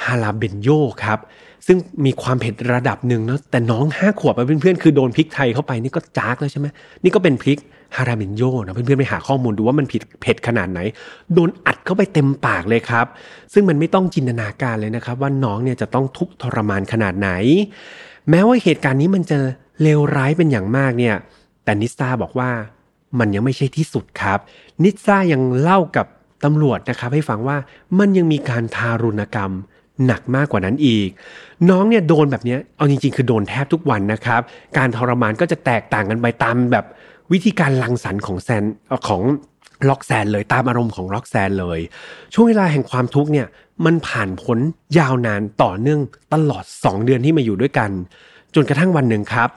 [0.06, 0.70] ฮาลาเบนโย
[1.04, 1.20] ครับ
[1.68, 6.68] ซึ่งมีความเผ็ดระดับหนึ่งเนาะแต่น้องห้าขวบเพื่อนๆคือโดนพริกไทยเข้าไปนี่ก็จากแล้วใช่ไหม
[7.04, 7.60] นี่ก็เป็นพริก
[7.96, 10.80] ฮาราเบนโยนะเพื่อนๆไปหาข้อมูลดูว่ามันผิดเผ็ดขนาดไหน
[11.34, 13.06] โดนอัดเข้าไปเต็มปากเลยครับ
[13.54, 17.30] ซึ่งมันไม่ต้องจินตนาการเลยนะครับ ว่าน้องเนี่ยจะต้องทุกข์ทรมานขนาดไหน
[18.30, 19.40] แม้ว่าเหตุการณ์นี้มันจะ
[19.82, 21.16] เลวร้ายเป็นอย่างมากเนี่ย
[21.64, 22.50] แต่นิสตาบอกว่า
[23.20, 24.40] มันยังไม่ใช่ที่สุดครับ
[24.84, 26.06] นิซ่ายังเล่ากับ
[26.44, 27.58] ตำรวจนะครับให้ฟังว่า
[28.00, 29.52] มันยังมีการทารุณกรรม
[30.06, 31.10] หนักมากกว่านั้นอีก
[31.70, 34.42] น้องเนี่ยโดนแบบนี้เอาจริงๆ คือโดนแทบทุกวันนะครับ
[34.78, 36.86] การทรมานก็จะแตกต่างกันไปตามแบบ
[37.32, 38.64] วิธีการลังสรรค์ของแซน
[39.08, 39.22] ของ
[39.90, 41.80] ล็อกแซนเลยตามอารมณ์ของล็อกแซนเลย
[42.34, 43.48] ช่วงเวลาแห่งความทุกข์เนี่ย
[43.86, 44.60] มันผ่านพ้น
[45.00, 46.00] ยาวนานต่อเนื่อง
[46.34, 47.92] ตลอด 2 เดือนที่มาอยู่ด้วยกัน
[48.56, 49.50] จนกระทั่งวันหนึ่งครับ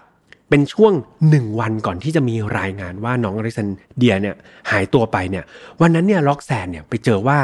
[0.54, 0.92] เป็นช่วง
[1.30, 4.34] หนึ่งวันก่อนที่จะมีรายงานว่าน้องอริสันเดียเนี่ย
[4.70, 5.44] หายตัวไปเนี่ย
[5.80, 7.38] วันนั้นเนี่ยล็อกแซนเนี่ยไปเจอว่า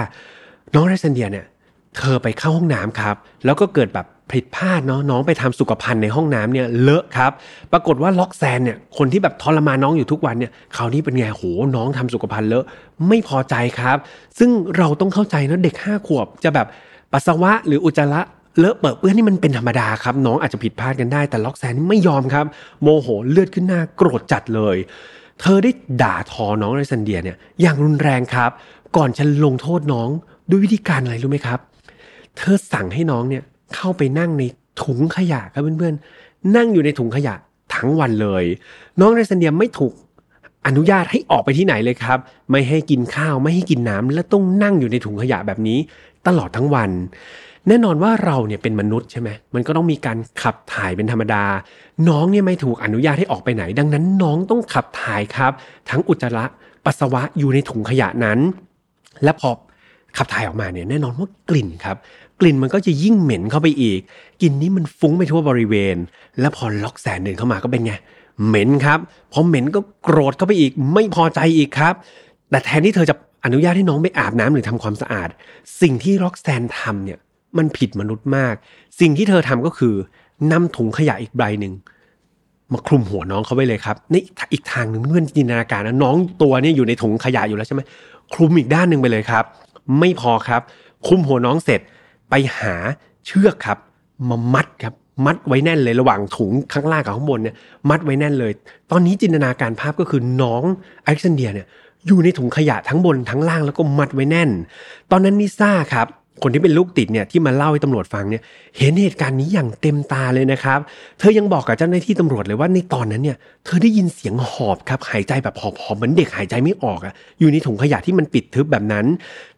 [0.75, 1.47] น้องอริสันเดียเนี่ย
[1.97, 7.33] เธอไปเข้าห้องน้ำครับ แล้วก็เกิดแบบผิดพลาดเนาะน้องไปทำสุขภัณฑ์ในห้องน้ำเนี่ยเลอะครับ
[7.73, 11.45] ปรากฏว่าล็อกแซนเนี่ยคนที่แบบทรมานน้องอยู่ทุกวันเนี่ยคราวนี้เป็นไงโห
[11.77, 12.65] น้องทำสุขภัณฑ์เลอะ
[13.09, 13.97] ไม่พอใจครับ
[14.39, 16.67] ซึ่งเราต้องเข้าใจนะเด็กห้าขวบจะแบบ
[17.13, 18.21] ปัสสาวะหรืออุจจาระ
[18.59, 22.47] เลอะเปิดเปื้อนนี่มันเป็นธรรมดาครับ น้องอาจจะผิดพลาดกันได้แต่ล็อกแซนไม่ยอมครับ
[22.83, 24.77] โมโหเลือดขึ้นหน้าโกรธจัดเลย
[25.41, 25.71] เธอได้
[26.03, 28.51] ด่าทอน้องไรซันเดียเนี่ยอย่างรุนแรงครับ
[28.97, 30.09] ก่อนจะลงโทษน้อง
[30.49, 31.59] ด้วยวิธีการอะไรรู้ไหมครับ
[32.37, 33.43] เธอสั่งให้น้องเนี่ย
[33.75, 34.43] เข้าไปนั่งใน
[34.83, 37.35] ถุงขยะครับเพื่อนๆ นั่งอยู่ในถุงขยะ
[37.75, 38.45] ทั้งวันเลย
[39.01, 39.93] น้องไรซันเดียไม่ถูก
[40.67, 42.19] อนุญาตให้ออกไปที่ไหนเลยครับ
[42.51, 45.79] ไม่ให้กินข้าวไม่ให้กินน้ำและต้องนั่งอยู่ในถุงขยะแบบนี้
[46.27, 46.91] ตลอดทั้งวัน
[47.69, 51.45] แน่นอนว่าเราเนี่ยเป็นมนุษย์ใช่ไหมมันก็ต้องมีการขับถ่ายเป็นธรรมดา
[52.09, 55.53] น้องเนี่ยไม่ถูกอนุญาตให้ออกไปไหน ดังนั้นน้องต้องขับถ่ายครับ
[55.91, 56.45] ทั้งอุจจาระ
[56.85, 58.39] ปัสสาวะอยู่ในถุงขยะนั้น
[59.25, 59.49] และพอ
[60.17, 61.97] ขับถ่ายออกมาเนี่ยแน่นอนว่ากลิ่นครับ
[62.41, 64.01] กลิ่นมันก็จะยิ่งเหม็นเข้าไปอีก
[64.43, 65.97] กลิ่นนี้มันฟุ้งไปทั่วบริเวณ
[66.41, 67.93] และพอล็อกแสนเดินเข้ามาก็เป็นไง
[68.47, 68.99] เหม็นครับ
[69.33, 71.95] พอเหม็นก็โกรธเข้าไปอีกไม่พอใจอีกครับ
[72.51, 75.29] แต่แทนที่เธอจะอนุญาตให้น้องไปอาบน้ำหรือทำความสะอาด
[75.81, 77.19] สิ่งที่ล็อกแซนทำเนี่ย
[77.59, 78.55] มันผิดมนุษย์มาก
[79.01, 79.95] สิ่งที่เธอทำก็คือ
[80.53, 81.73] นำถุงขยะอีกใบหนึ่ง
[82.73, 84.15] มาคลุมหัวน้องเขาไว้เลยครับใน
[84.53, 87.81] อีกทางหนึ่งเพื่อนจินตนาการนะน้องตัวนี้อยู่ในถุงขยะอยู่แล้วใช่ไหม
[88.35, 89.45] คลุมอีกด้านหนึ่งไปเลยครับ
[89.99, 90.63] ไม่พอครับ
[91.07, 91.81] คลุมหัวน้องเสร็จ
[92.31, 92.75] ไปหา
[93.27, 93.79] เชือกครับ
[94.29, 94.95] มามัดครับ
[95.27, 97.55] มัดไว้แน่นเลยระหว่างถุงข้างล่างกับข้างบนเนี่ย
[97.91, 98.53] มัดไว้แน่นเลย
[98.91, 100.63] ตอนนี้จินตนาการภาพก็คือน้อง
[101.05, 101.67] อเล็กซานเดียเนี่ย
[102.07, 104.51] อยู่ในถุงขยะทั้งบนทั้งล่างแล้วก็มัดไว้แน่น
[105.11, 106.07] ตอนนั้นนิซ่าครับ
[106.43, 108.43] คนที่เป็นลูกติดเนี่ยที่มาเล่าให้ตำรวจฟังเนี่ย
[108.79, 110.79] เห็นเหตุการณ์นี้อย่างเต็มตาเลยนะครับ
[111.19, 119.07] เธอยังบอกกับเจ้าหน้าที่ตำรวจเลยว่าในตอนนั้นเนี่ยเธอได้ยินเสียงหอบครับหายใจแบบหอบๆเหมือนเด็กหายใจไม่ออกอะอยู่ในถุงขยะที่มันปิดทึบแบบนั้น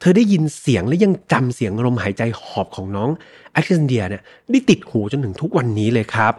[0.01, 3.11] เธอได้ยินเสียงและยังจำเสียงลมหายใจหอบของน้อง
[3.53, 6.33] แอคเซนเดียเนี่ยได้ติดหูจนถึงทุกวันนี้เลยครับ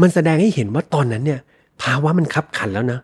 [0.00, 1.40] มันแสดงให้เห็นว่าตอนนั้นเนี่ย
[1.82, 2.98] ภาวะมันคับขันแล้วนะ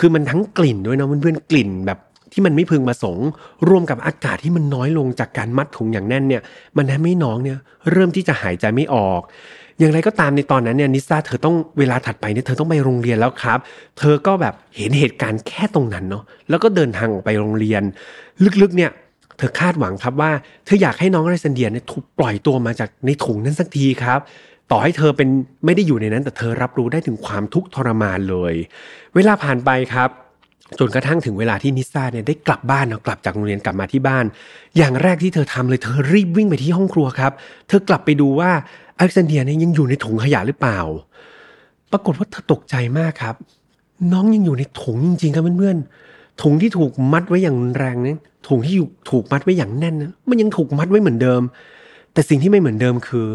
[0.00, 1.98] คือมันทั้งกลิ่นด้วยนะเพื่อนๆกลิ่นแบบ
[2.32, 3.28] ที่มันไม่พึงประสงค์
[3.68, 6.42] รวมกับอากาศที่มันน้อยลงจากการมัดถุงอย่างแน่นเนี่ย
[6.76, 7.58] มันทำให้น้องเนี่ย
[7.92, 9.20] เริ่มที่จะหายใจไม่ออก
[9.78, 13.58] อย่างไรก็ตามในตอนนั้นเนี่ยนิซ่าเธอต้องเวลาถัดไปเนี่ยเธอต้องไปโรงเรียนแล้วครับ
[13.98, 17.82] เธอก็แบบเห็นเหตุการณ์แค่ตรงนั้นเนาะแล้วก็เดินทางออกไปโรงเรียน
[18.62, 18.90] ลึกๆเนี่ย
[19.38, 20.30] เธอคาดหวังครับว่า
[20.64, 24.20] เธออยากให้น้องไรซันเดียเนี่ยถูกปล่อยตัวมาจากในถุงนั้นสักทีครับ
[24.70, 25.28] ต่อให้เธอเป็น
[25.64, 28.54] ไม่ได้อยู่ในนั้นแต่เธอรับรู้ได้ถึงความทุกข์ทรมานเลย
[29.14, 30.10] เวลาผ่านไปครับ
[30.78, 34.24] จนกระทั่งถึงเวลาที่นิซ่าเนี่ยได้กลับบ้านเนาะกลับจากโรงเรียนกลับมาที่บ้าน
[34.76, 37.32] อย่างแรกที่เธอทำเลยเธอรีบวิ่งไปที่ห้องครัวครับ
[37.68, 38.50] เธอกลับไปดูว่า
[38.98, 40.80] อเล็กซานเดียเนี่ยยังอยู่ในถุงขยะหรือเปล่า
[41.92, 43.36] ปรากฏว่าเธอตกใจมากครับ
[44.12, 48.74] น้องยังอยู่ในถุงจริงๆครับเพื่อนๆถุงที่ถูกมัดไว้อย่างแรงเนี่ยถุงที่
[49.10, 51.42] ถูกมัดไว้อย่างแน่นนะมันยังถูกมัดไว้เหมือนเดิม
[52.12, 53.26] แต่สิ่งที่ไม่เหมือนเดิมคือ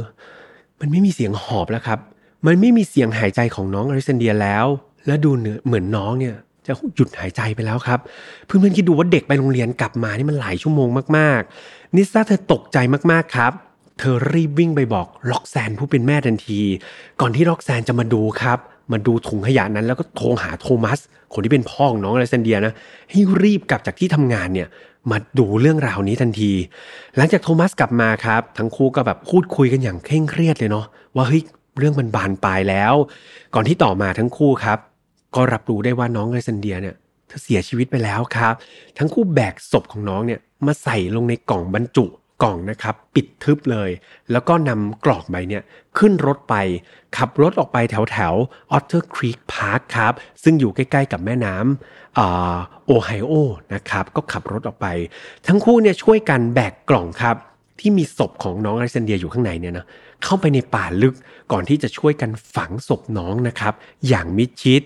[0.80, 2.00] มันไม่มีเสียงหอบแล้วครับ
[2.46, 4.66] มันไม่มีเสียงหายใจของน้องอเล็กซานเดียแล้ว
[5.08, 6.36] และดูเนื้อเหมือนน้องเนี่ย
[6.68, 8.00] จะหยุดหายใจไปแล้วครับ
[8.46, 12.78] เพื่อนๆคิดดูว่าเด็กไปโรงเรียนกลับมานี่มันหลายชั่วโมงมากๆ นิซ่าเธอตกใจ
[13.12, 13.52] มากๆครับ
[14.00, 16.62] เธอรีบวิ่งไปบอกล็อกแซนผู้เป็นแม่ทันที
[17.22, 18.60] ก่อนที่ล็อกแซนจะมาดูครับ
[18.92, 21.00] มาดูถุงขยะนั้นแล้วก็โทรหาโทมัส
[21.34, 22.74] คนที่เป็นพ่อของน้องอเลซนเดียนะ
[23.10, 24.68] ให้รีบกลับจากที่ทำงานเนี่ย
[25.12, 26.52] มาดูเรื่องราวนี้ทันที
[27.16, 31.42] หลังจากโทมัสกลับมาครับ ทั้งคู่ก็แบบพูดคุยกันอย่างเคร่งเครียดเลยเนาะว่าเฮ้ย
[31.80, 32.94] เรื่องมันบานปลายแล้ว
[33.56, 34.80] ก่อนที่ต่อมาทั้งคู่ครับ
[35.36, 36.96] ก็รับรู้ได้ว่าน้องไรซันเดียเนี่ย
[37.28, 38.54] เธอเสียชีวิตไปแล้วครับ
[38.98, 42.06] ทั้งคู่แบกศพของน้องเนี่ยมาใส่ลงในกล่องบรรจุ
[42.44, 43.90] กล่องนะครับปิดทึบเลย
[44.32, 45.64] แล้วก็นำกล่องใบเนี่ย
[45.98, 46.56] ขึ้นรถไป
[47.18, 48.34] ขับรถออกไปแถวแถว
[48.72, 53.34] Otter Creek Park ครับ ซึ่งอยู่ใกล้ๆกับแม่น้ำโอไฮโอ
[53.74, 54.88] นะครับก็ขับรถออกไป
[55.48, 57.36] ทั้งคู่เนี่ยช่วยกันแบกกล่องครับ
[57.80, 59.86] ที่มีศพของน้องอเล็กซานเดียอยู่ข้างในเนี่ยนะ
[60.24, 61.16] เข้าไปในป่าลึก
[61.52, 63.74] ก่อนที่จะช่วยกันฝังศพน้องนะครับ
[64.08, 64.82] อย่างมิดชิด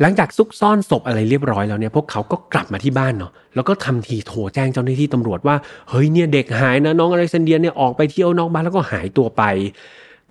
[0.00, 5.56] หลังจากซุกซ่อนศพอะไรเรียบร้อยแล้วเนี่ยพวกเขาก็กลับมาที่บ้านเนาะแล้วก็ทำทีโทรแจ้งเจ้าหน้าที่ตำรวจว่า
[5.88, 9.42] เฮ้ยเนี่ยเด็กหายนะน้องอเล็กซานเดียเนี่ยออกไปเที่ยวนอกบ้านแล้วก็หายตัวไป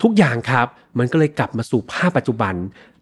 [0.01, 0.67] ทุกอย่างครับ
[0.97, 2.53] มันก็เลยกลับมาสู่ภาพปัจจุบัน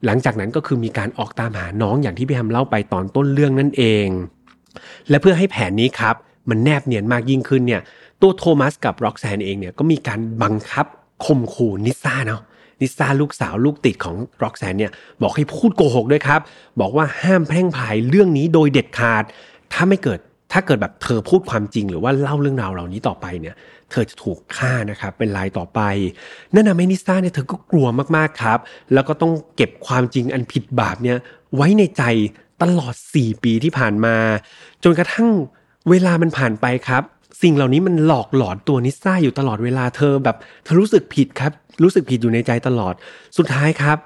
[0.06, 4.08] หลังจากนั้นก็คือมีการออกตามหาน้องอย่างที่พี่แฮมเล่าไปตอนต้นเรื่องนั่นเอง
[5.10, 6.16] และเพื่อให้แผนนี้ครับ
[6.50, 7.82] มันแนบเนียนมากยิ่งขึ้นเนี่ย
[8.22, 10.86] ตัวโทมัสกับร็อกแซนเองเนี่ยก็มีการบังคับ
[11.26, 12.42] ข่มขู่นิซ่าเนาะ
[12.82, 16.42] นิซ่าลูกสาวลูกติดของร็อกแซนเนี่ยบอกให้พูดโกหกด้วยครับ
[16.80, 19.24] บอกว่าห้ามแพร่งพายเรื่องนี้โดยเด็ดขาด
[19.74, 20.20] ถ้าไม่เกิด
[20.54, 23.56] ถ้าเกิดแบบเธอพูดความจริงหรือว่าเล่าเรื่องราวเหล่านี้ต่อไปเนี่ย
[23.92, 25.82] เธอจะถูกฆ่านะครับเป็นลายต่อไป
[26.54, 28.60] นั่นทำให้นิซ่าเนี่ยเธอก็กลัวมากๆครับ
[28.94, 31.18] แล้วก็ต้องเก็บความจริงอันผิดบาปเนี่ย
[31.56, 32.04] ไว้ในใจ
[32.62, 34.16] ตลอด 4 ปีที่ผ่านมา
[34.84, 35.30] จนกระทั่ง
[35.90, 37.04] เวลามันผ่านไปครับ
[37.42, 41.52] สิ่งเหล่านี้มันหลอกหลอนตัวนิซ่าอยู่ตลอดเวลาเธอแบบเธอรู้สึกผิดครับ
[41.84, 42.94] รู้สึกผิดอยู่ในใจตลอด
[43.38, 43.98] สุดท้ายครับ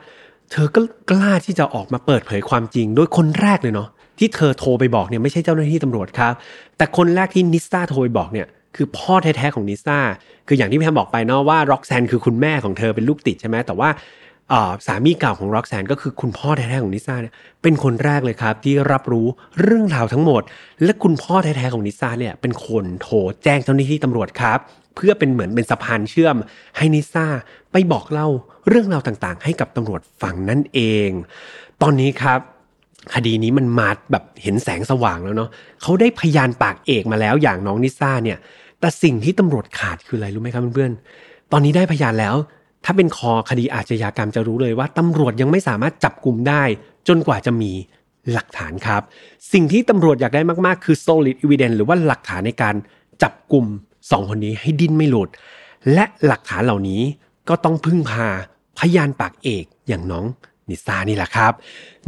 [0.52, 0.82] เธอก็
[1.12, 6.34] กล้าที่จะออกมาเปิดเผยความจริง โดยคนแรกเลยเนาะที่เธอโทรไปบอกเนี่ยไม่ใช่เจ้าหน้าที่ตำรวจครับ
[6.78, 9.98] แต่คนแรกที่นิซ่าโทรไปบอกเนี่ยคือพ่อแท้ๆของนิซ่า
[10.48, 13.90] คืออย่างที่พี่แฮมบอกไปเนาะว่าร็อกแซนคือคุณแม่ของเธอเป็นลูกติดใช่ไหมแต่ว่า
[14.86, 19.27] สามีเก่าของร็อกแซนก็คือคุณพ่อแท้ๆของนิซ่าเนี่ยเป็นคนแรกเลยครับที่รับรู้
[19.62, 20.41] เรื่องราวทั้งหมด
[20.84, 24.60] และคุณพ่อแท้ๆของนิซ่าเนี่ยเป็นคนโทรแจ้งเจ้าหน้าที่ตำรวจครับ
[24.95, 26.36] เพื่อเป็นเหมือนเป็นสะพานเชื่อม
[26.77, 27.25] ให้นิซ่า
[27.71, 28.27] ไปบอกเล่า
[28.67, 31.10] เรื่องราวต่างๆ ให้กับตำรวจฟังนั่นเอง
[31.82, 32.39] ตอนนี้ครับ
[33.13, 35.49] คดีนี้มันมาแบบเห็นแสงสว่างแล้วเนาะ
[35.82, 38.38] เขาได้พยานปากเอกมาแล้วอย่างน้องนิซ่าเนี่ย
[38.79, 42.36] แต่สิ่งที่ตำรวจขาดคืออะไรรู้ไหมครับเพื่อนๆตอนนี้ได้พยานแล้ว
[42.86, 46.63] ถ้าเป็นคอคดีอาชญากรรมจะรู้เลยว่าตำรวจยังไม่สามารถจับกลุ่มได้
[47.08, 47.72] จนกว่าจะมี
[48.32, 49.02] หลักฐานครับ
[49.54, 52.76] สิ่งที่ตำรวจอยากได้มากๆ คือ solid evidence หรือว่าหลักฐานในการ
[53.24, 53.65] จับกลุ่ม
[54.12, 55.30] สองคนนี้ให้ดิ้นไม่หลุด
[55.93, 57.02] และหลักฐานเหล่านี้
[57.50, 58.28] ก็ต้องพึ่งพา
[58.80, 60.26] พยานปากเอกอย่างน้อง
[60.69, 61.54] นิซานี่แหละครับ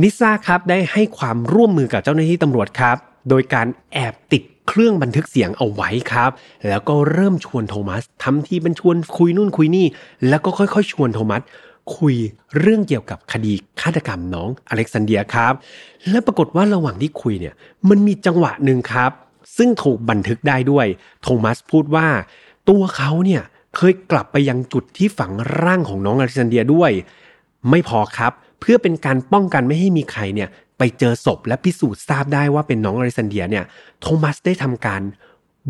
[0.01, 2.97] นิซาครับได้ให้ความร่วมมือกับเจ้าหน้าที่ตำรวจครับ
[3.29, 6.31] โดยการแอบติด เครื่องบันทึกเสียงเอาไว้ครับ
[6.67, 9.87] แล้วก็เริ่มชวนโทมัสทำที่เป็นชวนคุยนู่นคุยนี่
[10.29, 11.41] แล้วก็ค่อยๆ ชวนโทมัส
[11.97, 12.15] คุย
[12.59, 15.53] เรื่องเกี่ยวกับคดีฆาตกรรมน้องอเล็กซานเดียครับ
[16.09, 17.53] และปรากฏว่าระหว่างที่คุยเนี่ย
[17.89, 19.11] มันมีจังหวะหนึ่งครับ
[19.57, 20.85] ซึ่งถูกบันทึกได้ด้วย
[21.21, 22.07] โทมัสพูดว่า
[22.69, 23.41] ตัวเขาเนี่ย
[23.75, 25.31] เคยกลับไปยังจุดที่ฝัง
[25.63, 26.91] ร่างของน้องอเล็กซานเดียด้วย
[27.69, 33.65] ไม่พอครับเพื่อเป็นการป้องกันไม่ให้มีใครเนี่ย ไปเจอศพและพิสูจน์ทราบได้ว่าเป็นน้องอริซันเดียเนี่ย
[34.01, 35.01] โทมัสได้ทำการ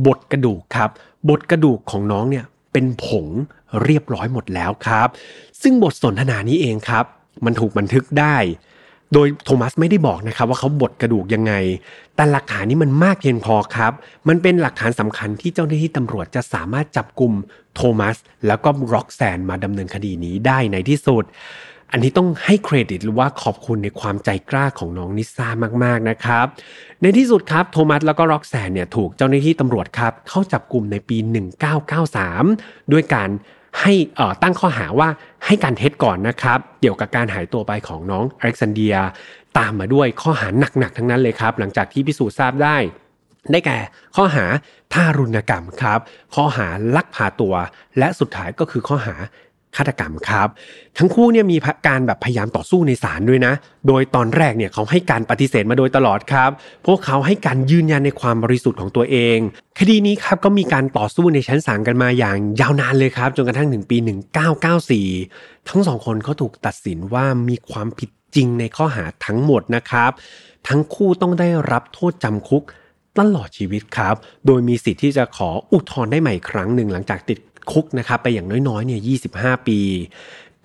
[0.06, 0.90] บดกระดูกครับ
[1.30, 3.28] บดกระดูกของน้องเนี่ยเป็นผง
[3.84, 5.08] เรียบร้อยหมดแล้วครับ
[5.62, 7.06] ซึ่งบทสนทนานี้เองครับ
[7.46, 8.36] มันถูกบันทึกได้
[9.14, 11.54] โดยโทมัสไม่ได้บอกนะครับว่าเขาบดกระดูกยังไง
[12.16, 13.92] แต่หลักฐานนี้มันมากเพียงพอครับ
[14.28, 17.34] มันเป็นหลักฐานสำคัญที่เจ้าหน้าที่ตำรวจจะสามารถจับกลุ่ม
[17.76, 21.24] โทมัสแล้วก็ร็อกแซนมาดำเนินคดีนี้ได้ในที่สุด
[21.92, 25.48] อันนี้ต้องให้เครดิตหรือว่าขอบคุณในความใจกล้าของน้องนิซ่า
[25.84, 26.46] มากๆนะครับ
[27.02, 31.18] ในที่สุดครับโทมัสแล้วก็ร็อกแซนเนี่ยถูกเจ้าหน้าที่ตำรวจครับเข้าจับกลุ่มในปี
[32.06, 33.30] 1993 ด้วยการ
[33.82, 33.94] ให้
[34.44, 35.10] ตั้งข้อหาว่า
[35.46, 38.96] ให้การเท็จก่อนนะครับ เกี่ยวกับการหายตัวไปของน้องอเล็กซานเดีย
[39.58, 42.78] ตามมาด้วยข้อหาหนักๆ ทั้งนั้นเลยครับ หลังจากที่พิสูจน์ทราบได้
[43.52, 43.78] ได้แก่
[44.16, 44.46] ข้อหา
[44.94, 46.00] ทารุณกรรมครับ
[46.36, 47.56] ข้อหาลักพาตัว
[48.00, 49.16] และสุดท้ายก็คือข้อหา
[49.76, 50.48] ฆาตกรรมครับ
[50.98, 51.58] ทั้งคู่เนี่ยมี
[51.88, 53.54] การแบบพยายามต่อสู้ในศาลด้วยนะ
[53.88, 56.52] โดยตอนแรกเนี่ยเขาให้การปฏิเสธมาโดยตลอดครับ
[56.86, 59.38] พวกเขาให้การยืนยันในความบริสุทธิ์ของตัวเอง
[59.80, 63.98] คดีนี้ครับก็มีการต่อสู้ในชั้นศาลกันมาอย่างยาวนานเลยครับ จนกระทั่งถึงปี
[64.84, 70.12] 1994 ทั้งสองคนเขาถูกตัดสินว่ามีความผิดจริงในข้อหาทั้งหมดนะครับ
[70.68, 72.64] ทั้งคู่ต้องได้รับโทษจำคุก
[73.20, 77.40] ตลอดชีวิตครับ โดยมีสิทธิ์ที่จะขออุทธรณ์ได้ใหม่ครั้งหนึ่งหลังจากติด
[77.72, 79.02] คุกนะครับไปอย่างน้อยๆเนี่ย
[79.34, 79.80] 25ปี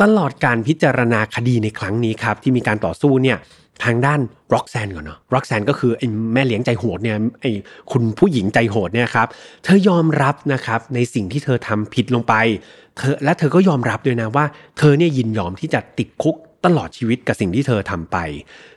[0.03, 3.39] ตลอดการพิจารณาคดีในครั้งนี้ครับที่มีการต่อสู้เนี่ย
[3.85, 4.21] ทางด้าน
[4.55, 7.51] ร็อกแซนก่อนเนาะร็อกแซนก็คือไอ้แม่เลี้ยงใจโหดเนี่ยไอ้
[7.93, 9.27] คุณผู้หญิงใจโหดเนี่ยครับ
[9.65, 12.35] เธอยอมรับนะครับในสิ่งที่เธอทำผิดลงไป
[12.99, 14.45] เธอและเธอก็ยอมรับด้วยนะว่า
[14.79, 18.17] เธอเนี่ยยินยอมที่จะติดคุกตลอดชีวิตกับสิ่งที่เธอทำไป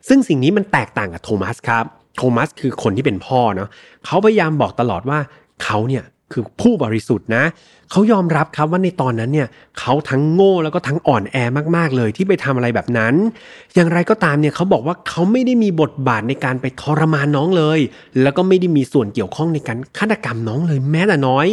[0.08, 1.86] ซึ่งสิ่งนี้มันแตกต่างกับโทมัสครับ
[2.18, 3.70] โทมัสคือคนที่เป็นพ่อเนาะ
[4.06, 5.20] เขาพยายามบอกตลอดว่า
[5.64, 6.04] เขาเนี่ย
[6.34, 7.44] คือผู้บริสุทธิ์นะ
[7.92, 9.48] เขายอมรับครับว่าในตอนนั้นเนี่ย
[9.80, 11.36] เขาทั้งโง่แล้วก็ทั้งอ่อนแอ
[11.76, 13.14] มากๆเลยที่ไปทำอะไรแบบนั้น
[13.76, 17.80] อย่างไรก็ตามเนี่ยเขาบอกว่าเขาไม่ได้มีบทบาทในการไปทรมานน้องเลย
[18.22, 21.48] แล้วก็ไม่ได้มีส่วนเกี่ยวข้องในการฆาตกรรมน้องเลยแม้แต่น้อย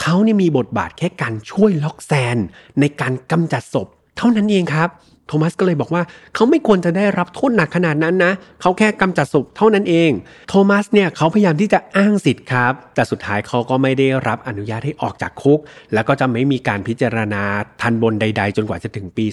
[0.00, 2.36] เขาเนี่ยมีบทบาทแค่การช่วยล็อกแซน
[2.80, 3.86] ในการกำจัดศพ
[4.16, 4.88] เท่านั้นเองครับ
[5.28, 6.02] โทมัสก็เลยบอกว่า
[6.34, 10.10] เขาไม่ควรจะได้รับโทษหนักขนาดนั้นนะ เขาแค่กำจัดศพเท่านั้นเอง
[10.48, 15.60] โทมัสเนี่ยเขาพยายามที่จะอ้างสิทธิ์ครับ แต่สุดท้ายเขาก็ไม่ได้รับอนุญาตให้ออกจากคุก
[15.94, 17.42] แล้วก็จะไม่มีการพิจารณา
[17.80, 19.26] ทันบนใด ๆ จนกว่าจะถึงปี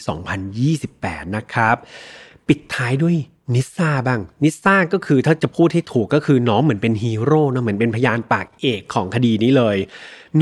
[0.64, 1.76] 2028 นะครับ
[2.48, 3.18] ปิดท้ายด้วย
[3.54, 9.78] นิซ่าบ้าง นิซ่าก็คือถ้าจะพูดให้ถูกก็คือน้องเหมือนเป็นฮีโร่นะเหมือนเป็นพยานปากเอกของคดีนี้เลย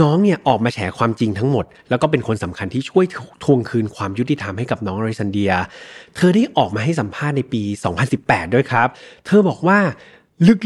[0.01, 3.06] น้องเนี่ยออกมาแฉความจริงทั้งหมด แล้วก็เป็นคนสำคัญที่ช่วย
[3.43, 5.51] ทวงคืนความยุติธรรมให้กับน้องอริซันเดีย
[6.15, 7.62] เธอได้ออกมาให้สัมภาษณ์ในปี
[8.08, 8.88] 2018 ด้วยครับ
[9.25, 9.79] เธอบอกว่า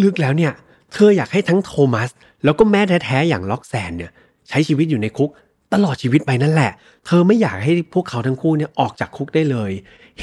[0.03, 0.53] ลึกๆแล้วเนี่ย
[0.93, 2.09] เธออยากให้ทั้งโทมัส
[2.43, 4.11] แล้วก็แม่แท้ๆอย่างล็อกแซนเนี่ย
[4.49, 5.29] ใช้ชีวิตอยู่ในคุก
[5.73, 6.71] ตลอดชีวิตไปนั่นแหละ
[7.05, 9.71] เธอไม่อยากให้พวกเขาทั้งคู่เนี่ยออกจากคุกได้เลย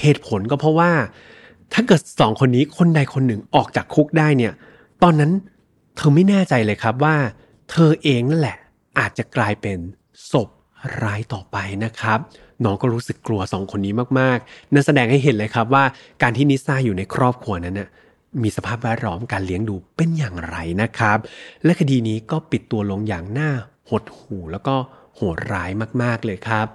[0.01, 0.91] เหตุผลก็เพราะว่า
[1.73, 4.53] ถ้าเกิดสองคนนี้คนใดคนหนึ่งออกจากคุกได้เนี่ย
[5.03, 5.33] ตอนนั้น
[5.97, 7.17] เธอไม่แน่ใจเลยครับว่า
[7.71, 8.57] เธอเองนั่นแหละ
[8.99, 9.79] อาจจะกลายเป็น
[10.33, 10.49] ศพ
[11.03, 12.19] ร้ายต่อไปนะครับ
[12.65, 15.85] น้องก็รู้สึกกลัวสองคนนี้มากๆนั่นแสดงให้เห็นเลยครับว่า
[16.23, 17.89] การที่นิซ่าอยู่ในครอบครัวนั้นน่ะ
[18.43, 21.19] มีสภาพแวดล้อมการเลี้ยงดูเป็นอย่างไรนะครับ
[21.65, 23.51] และคดีนี้ก็ปิดตัวลงอย่างน่า
[23.91, 24.75] หดหู่แล้วก็
[25.17, 25.71] โหดร้าย
[26.03, 26.67] มากๆเลยครับ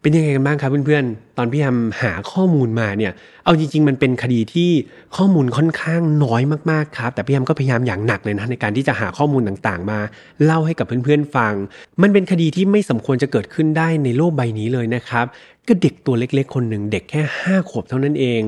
[0.00, 3.12] เป็นยังไงกันบ้างครับเพื่อนๆ ตอนพี่ทำหาข้อมูลมาเนี่ย
[3.50, 4.70] เอาจริง ๆ มันเป็นคดีที่
[5.16, 9.98] ข้อมูลค่อนข้างน้อยมากๆครับ แต่พี่ทำก็พยายามอย่างหนักเลยนะในการที่จะหาข้อมูลต่างๆ มา
[10.44, 11.54] เล่าให้กับเพื่อนๆฟัง
[12.02, 15.26] มันเป็นคดีที่ไม่สมควรจะเกิดขึ้นได้ในโลกใบนี้เลยนะครับ
[15.68, 18.42] ก็เด็กตัวเล็กๆ คนหนึ่งเด็กแค่ห้าขวบเท่านั้นเอง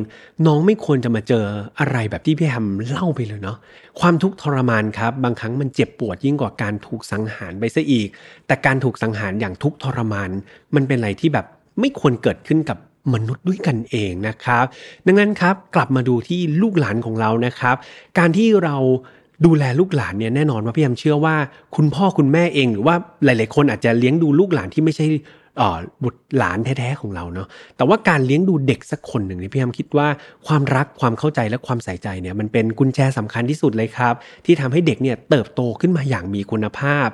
[0.46, 1.44] น้องไม่ควรจะมาเจอ
[1.80, 3.58] อะไรแบบที่พี่แฮมเล่าไปเลยเนาะ
[4.00, 8.08] ความทุกข์ทรมานครับ บางครั้งมันเจ็บปวดยิ่งกว่าการถูกสังหารไปซะอีก
[8.46, 10.30] แต่การถูกสังหารอย่างทุกข์ทรมาน
[10.74, 11.46] มันเป็นอะไรที่แบบ
[11.80, 12.78] ไม่ควรเกิดขึ้นกับ
[13.12, 14.64] มนุษย์ด้วยกันเองนะครับ
[15.06, 17.76] ดังนั้นครับกลับมาดูที่ลูกหลานของเรานะครับ
[18.18, 18.76] การที่เรา
[19.44, 21.36] ดูแลลูกหลานเนี่ยแน่นอนว่าพี่ยมเชื่อว่า
[21.76, 25.06] คุณพ่อคุณแม่เองหรือว่าหลาย ๆ คนอาจจะเลี้ยงดูลูกหลานที่ไม่ใช่
[26.02, 30.08] บุตรหลานแท้ๆของเราเนาะแต่ว่าการเลี้ยงดูเด็กสักคนหนึ่งเนี่ยพี่ยมคิดว่า
[30.46, 37.08] ความรักความเข้าใจและความใส่ใจเนี่ยมันเป็นกุญแจสำคัญที่สุดเลยครับ ที่ทำให้เด็กเนี่ยเติบโตขึ้นมาอย่างมีคุณภาพ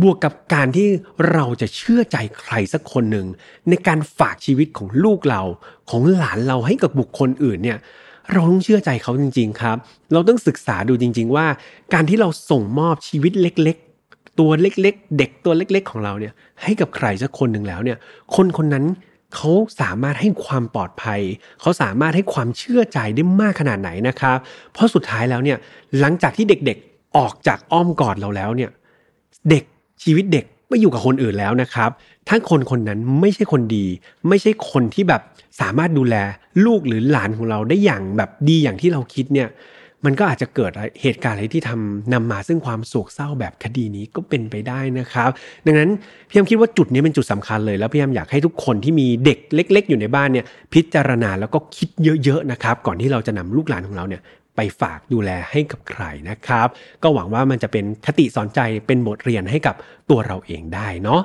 [0.00, 0.88] บวกกับการที่
[1.32, 3.26] เราจะเชื่อใจใครสักคนหนึ่ง
[3.68, 5.42] ในการฝากชีวิตของลูกเรา
[5.90, 7.78] ของหลานเราให้กับบุคคลอื่นเนี่ย
[8.32, 9.76] เราต้องเชื่อใจเขาจริง ๆ ครับ
[10.12, 11.46] เราต้องศึกษาดูจริง ๆ ว่า
[11.94, 13.78] การที่เราส่งมอบชีวิตเล็ก
[14.38, 17.98] ตัวเล็กๆ เด็กตัวเล็ก ๆ ของเราเนี่ยให้กับใครสักคนหนึ่งแล้วเนี่ย
[18.34, 18.84] คนคนนั้น
[19.34, 21.20] เขาสามารถให้ความปลอดภัย
[21.60, 24.36] เขาสามารถให้ความเชื่อใจได้มากขนาดไหนนะครับ
[24.72, 25.58] เพราะสุดท้ายแล้วเนี่ย
[26.00, 28.70] หลังจากที่เด็กๆออกจากอ้อมกอดเราแล้วเนี่ย
[29.50, 29.64] เด็ก
[30.02, 31.90] ชีวิตเด็กไม่อยู่กับคนอื่นแล้วนะครับ
[32.28, 33.86] ถ้าคนคนนั้นไม่ใช่คนดี
[34.28, 35.22] ไม่ใช่คนที่แบบ
[35.60, 36.16] สามารถดูแล
[36.64, 39.48] ลูกหรือหลานของเราได้อย่างแบบดีอย่างที่เราคิดเนี่ย
[40.04, 45.30] มันก็อาจจะเกิดเหตุการณ์อะไรที่ทำนำมาซึ่งความโศกเศร้าแบบคดีนี้ก็เป็นไปได้นะครับ
[45.66, 45.90] ดังนั้น
[46.28, 51.88] พี่ยมคิดว่าจุดนี้เป็นจุดสำคัญเลย แล้วพี่ยมอยากให้ทุกคนที่มีเด็กเล็ก ๆ อยู่ในบ้านเนี่ยพิจารณาแล้วก็คิด
[52.24, 54.22] เยอะๆนะครับก่อนที่เราจะนำลูกหลานของเราเนี่ย
[54.56, 56.68] ไปฝากดูแลให้กับใครนะครับ
[57.02, 59.74] ก็หวังว่ามันจะเป็นคติสอนใจเป็นบทเรียนให้กับ
[60.10, 61.20] ตัวเราเองได้เนาะ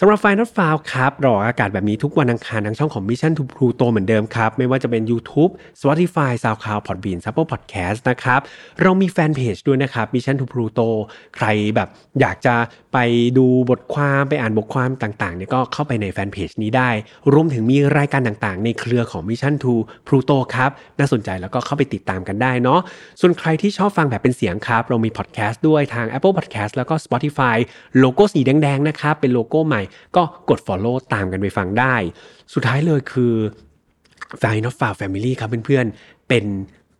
[0.00, 6.82] สำหรับ Final f i l e ครับรออากาศแบบนี้ทุกวันอังคารทางช่องของ Mission to Pluto เหมือนเดิมครับ ไม่ว่าจะเป็น YouTube Spotify SoundCloud
[6.86, 8.40] Podbean Apple Podcast นะครับ
[8.82, 10.88] เรามีแฟนเพจด้วยนะครับ Mission to Pluto
[11.36, 11.88] ใครแบบ
[12.20, 12.54] อยากจะ
[12.92, 12.98] ไป
[13.38, 16.90] ดูบทความไปอ่านบทความต่างๆเนี่ยก็เข้าไปในแฟนเพจนี้ได้
[17.32, 19.72] รวมถึงมีรายการต่างๆ ในเครือของ Mission to
[20.06, 22.69] Pluto ครับน่าสนใจแล้วก็เข้าไปติดตามกันได้เนาะ
[23.20, 27.56] ส่วนใครที่ชอบฟังแบบเป็นเสียงครับ เรามีพอดแคสต์ด้วยทาง Apple Podcast แล้วก็ Spotify
[27.98, 29.82] โลโก้สีแดงๆนะครับเป็นโลโก้ใหม่
[30.16, 31.94] ก็กด Follow ตามกันไปฟังได้
[32.54, 33.34] สุดท้ายเลยคือ
[34.42, 36.44] f i n a l f a Family ครับเพื่อนๆเป็น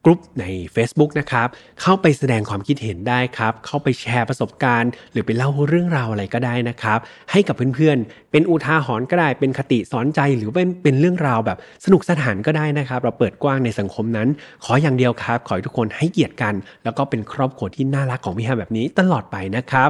[0.05, 1.49] กลุ่มใน Facebook นะครับ
[1.83, 6.99] เข้าไปแสดงความคิดเห็นได้ครับ เข้าไปแชร์ประสบการณ์ หรือไปเล่าเรื่องราวอะไรก็ได้นะครับ
[7.31, 14.29] ให้กับเพื่อนๆ เป็นอุทาหรณ์ก็ได้ เป็นคติสอนใจหรือเป็นเป็นเรื่องราวแบบสนุกสนานก็ได้นะครับ เราเปิดกว้างในสังคมนั้น
[14.65, 19.89] ขออย่างเดียวครับ ขอให้ทุกคนให้เกียรติกัน แล้วก็เป็นครอบครัวที่น่ารักของพี่แฮมแบบนี้ตลอดไปนะครับ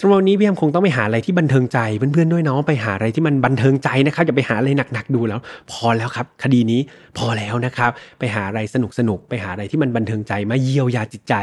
[0.00, 6.80] สำหรับวันนี้พี่แฮมคงต้องไปหาอะไรที่บันเทิงใจเพื่อนๆด้วยเนาะไปหาอะไรที่มันบันเทิงใจนะครับอย่าไปหาอะไรหนักๆดูแล้ว พอแล้วครับ คดีนี้
[7.18, 11.34] พอแล้วนะครับ ไปหาอะไรสนุกๆไปหาอะไรที่มันบันเทิงใจมาเยียวยาจิตใจ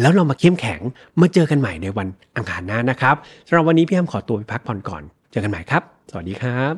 [0.00, 0.80] แล้วเรามาเข้มแข็ง
[1.20, 6.74] มาเจอกันใหม่ในวันอังคารหน้านะครับสำหรับวันนี้พี่แฮมขอตัวไปพักผ่อนก่อน เจอกันใหม่ครับ สวัสดีครับ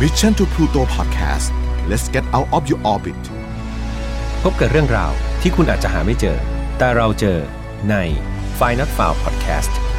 [0.00, 1.46] Mission to Pluto Podcast
[1.90, 3.22] let's get out of your orbit
[4.42, 6.36] พบกับเรื่องราวที่คุณอาจจะหาไม่เจอ
[6.78, 7.38] แต่เราเจอ
[7.90, 7.94] ใน
[8.58, 9.91] f i n a l f i l e Podcast